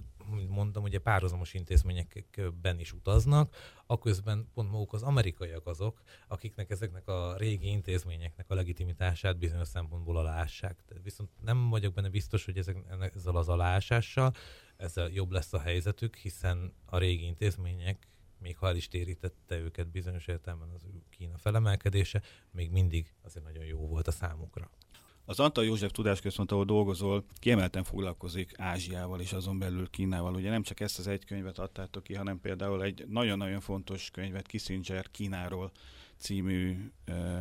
[0.50, 3.56] mondtam, ugye párhuzamos intézményekben is utaznak,
[3.86, 10.18] aközben pont maguk az amerikaiak azok, akiknek ezeknek a régi intézményeknek a legitimitását bizonyos szempontból
[10.18, 10.84] aláássák.
[11.04, 12.78] Viszont nem vagyok benne biztos, hogy ezek,
[13.16, 14.34] ezzel az aláásással
[14.82, 18.08] ezzel jobb lesz a helyzetük, hiszen a régi intézmények
[18.42, 22.22] még ha el is térítette őket bizonyos értelemben az Kína felemelkedése,
[22.52, 24.70] még mindig azért nagyon jó volt a számukra.
[25.26, 30.36] Az Antal József Tudásközpont, ahol dolgozol, kiemelten foglalkozik Ázsiával és azon belül Kínával.
[30.36, 34.48] Ugye nem csak ezt az egy könyvet adtátok ki, hanem például egy nagyon-nagyon fontos könyvet,
[34.48, 35.72] Kissinger Kínáról
[36.18, 36.92] című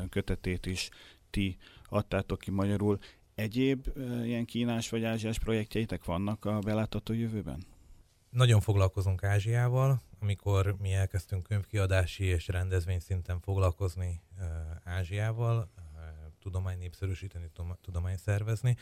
[0.08, 0.88] kötetét is
[1.30, 1.56] ti
[1.88, 2.98] adtátok ki magyarul.
[3.34, 3.86] Egyéb
[4.24, 7.64] ilyen kínás vagy ázsiás projektjeitek vannak a belátható jövőben?
[8.30, 14.22] Nagyon foglalkozunk Ázsiával, amikor mi elkezdtünk könyvkiadási és rendezvény szinten foglalkozni
[14.84, 15.70] Ázsiával,
[16.38, 17.50] tudomány népszerűsíteni,
[17.80, 18.76] tudomány szervezni,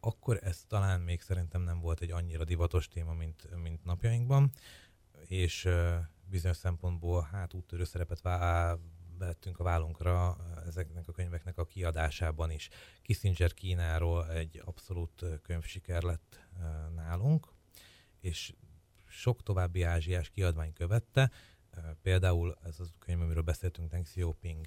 [0.00, 4.50] akkor ez talán még szerintem nem volt egy annyira divatos téma, mint, mint napjainkban,
[5.26, 5.68] és
[6.24, 8.78] bizonyos szempontból hát úttörő szerepet vá-
[9.18, 10.36] vettünk a vállunkra
[10.66, 12.68] ezeknek a könyveknek a kiadásában is.
[13.02, 16.46] Kissinger Kínáról egy abszolút könyvsiker lett
[16.94, 17.48] nálunk,
[18.20, 18.54] és
[19.12, 21.30] sok további ázsiás kiadvány követte,
[22.02, 24.66] például ez az könyv, amiről beszéltünk, Deng Xiaoping,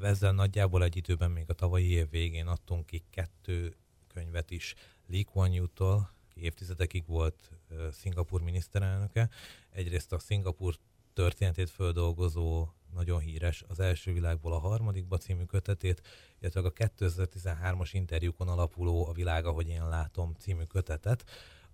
[0.00, 3.76] ezzel nagyjából egy időben még a tavalyi év végén adtunk ki kettő
[4.12, 4.74] könyvet is.
[5.06, 9.28] Lee Kuan Yew-tól, aki évtizedekig volt uh, Szingapur miniszterelnöke.
[9.70, 10.74] Egyrészt a Szingapur
[11.12, 16.02] történetét földolgozó nagyon híres az első világból a harmadikba című kötetét,
[16.40, 21.24] illetve a 2013-as interjúkon alapuló A világ, ahogy én látom című kötetet,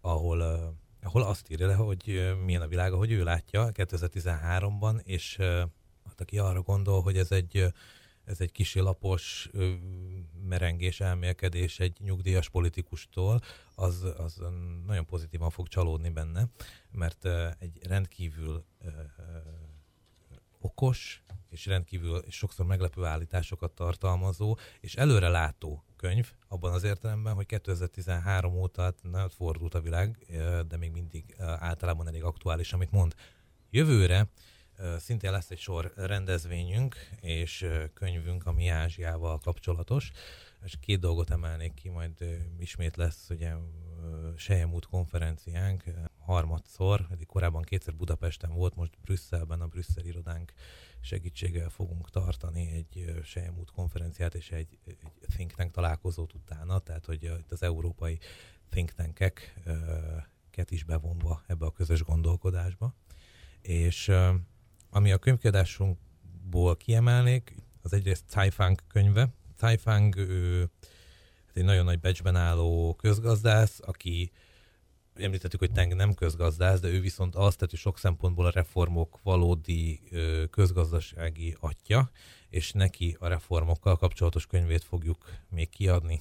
[0.01, 5.37] ahol uh, ahol azt írja le, hogy milyen a világ, ahogy ő látja 2013-ban, és
[6.05, 7.73] hát aki arra gondol, hogy ez egy,
[8.25, 9.51] ez egy kisilapos
[10.49, 13.41] merengés, elmélkedés egy nyugdíjas politikustól,
[13.75, 14.43] az, az
[14.87, 16.49] nagyon pozitívan fog csalódni benne,
[16.91, 17.25] mert
[17.59, 18.65] egy rendkívül
[20.61, 27.47] okos, és rendkívül és sokszor meglepő állításokat tartalmazó, és előrelátó könyv, abban az értelemben, hogy
[27.47, 30.27] 2013 óta hát nagyon fordult a világ,
[30.69, 33.15] de még mindig általában elég aktuális, amit mond.
[33.71, 34.29] Jövőre
[34.99, 40.11] szintén lesz egy sor rendezvényünk és könyvünk, ami Ázsiával kapcsolatos,
[40.65, 42.13] és két dolgot emelnék ki, majd
[42.59, 43.55] ismét lesz ugye
[44.37, 45.85] Sejemút konferenciánk
[46.19, 50.53] harmadszor, eddig korábban kétszer Budapesten volt, most Brüsszelben a Brüsszel irodánk
[51.01, 57.23] segítséggel fogunk tartani egy Sejemút konferenciát és egy, egy think tank találkozót utána, tehát hogy
[57.23, 58.19] itt az európai
[58.69, 62.95] think tankeket is bevonva ebbe a közös gondolkodásba.
[63.61, 64.13] És
[64.91, 69.29] ami a könyvkiadásunkból kiemelnék, az egyrészt Caifang könyve.
[69.57, 70.71] Caifang ő
[71.59, 74.33] egy nagyon nagy becsben álló közgazdász, aki
[75.15, 80.01] említettük, hogy Teng nem közgazdász, de ő viszont az, tehát sok szempontból a reformok valódi
[80.51, 82.11] közgazdasági atya,
[82.49, 86.21] és neki a reformokkal kapcsolatos könyvét fogjuk még kiadni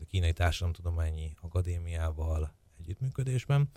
[0.00, 3.70] a Kínai Társadalomtudományi Akadémiával együttműködésben,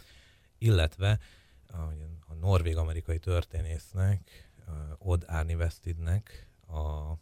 [0.57, 1.19] illetve
[1.67, 4.51] a, norvég-amerikai történésznek,
[4.97, 7.13] Odd Arnivestidnek a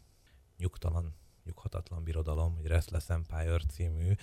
[0.56, 1.14] Nyugtalan,
[1.44, 4.14] Nyughatatlan Birodalom, vagy Restless Empire című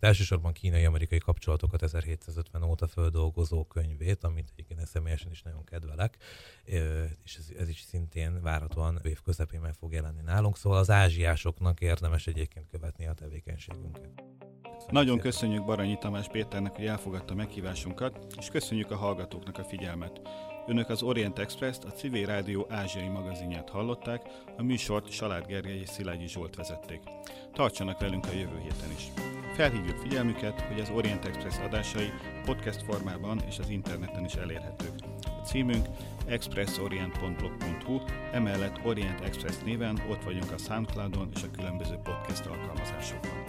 [0.00, 6.16] hát elsősorban kínai-amerikai kapcsolatokat 1750 óta földolgozó könyvét, amit egyébként személyesen is nagyon kedvelek,
[7.24, 11.80] és ez, ez is szintén várhatóan év közepén meg fog jelenni nálunk, szóval az ázsiásoknak
[11.80, 14.22] érdemes egyébként követni a tevékenységünket.
[14.88, 20.20] Nagyon köszönjük Baranyi Tamás Péternek, hogy elfogadta meghívásunkat, és köszönjük a hallgatóknak a figyelmet.
[20.66, 24.22] Önök az Orient Express-t, a Civil Rádió ázsiai magazinját hallották,
[24.56, 27.00] a műsort Salád Gergely és Szilágyi Zsolt vezették.
[27.52, 29.10] Tartsanak velünk a jövő héten is.
[29.54, 32.12] Felhívjuk figyelmüket, hogy az Orient Express adásai
[32.44, 34.94] podcast formában és az interneten is elérhetők.
[35.22, 35.86] A címünk
[36.26, 38.00] expressorient.blog.hu,
[38.32, 43.44] emellett Orient Express néven ott vagyunk a Soundcloudon és a különböző podcast alkalmazásokon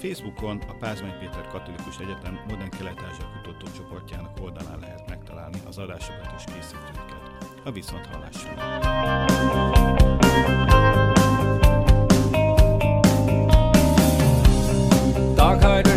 [0.00, 6.44] Facebookon a Pázmány Péter Katolikus Egyetem Modern Kelet-Ázsia kutatócsoportjának oldalán lehet megtalálni az adásokat és
[6.44, 7.20] készítőket.
[7.64, 8.54] A viszont hallásra!
[15.34, 15.90] Dark Hydra.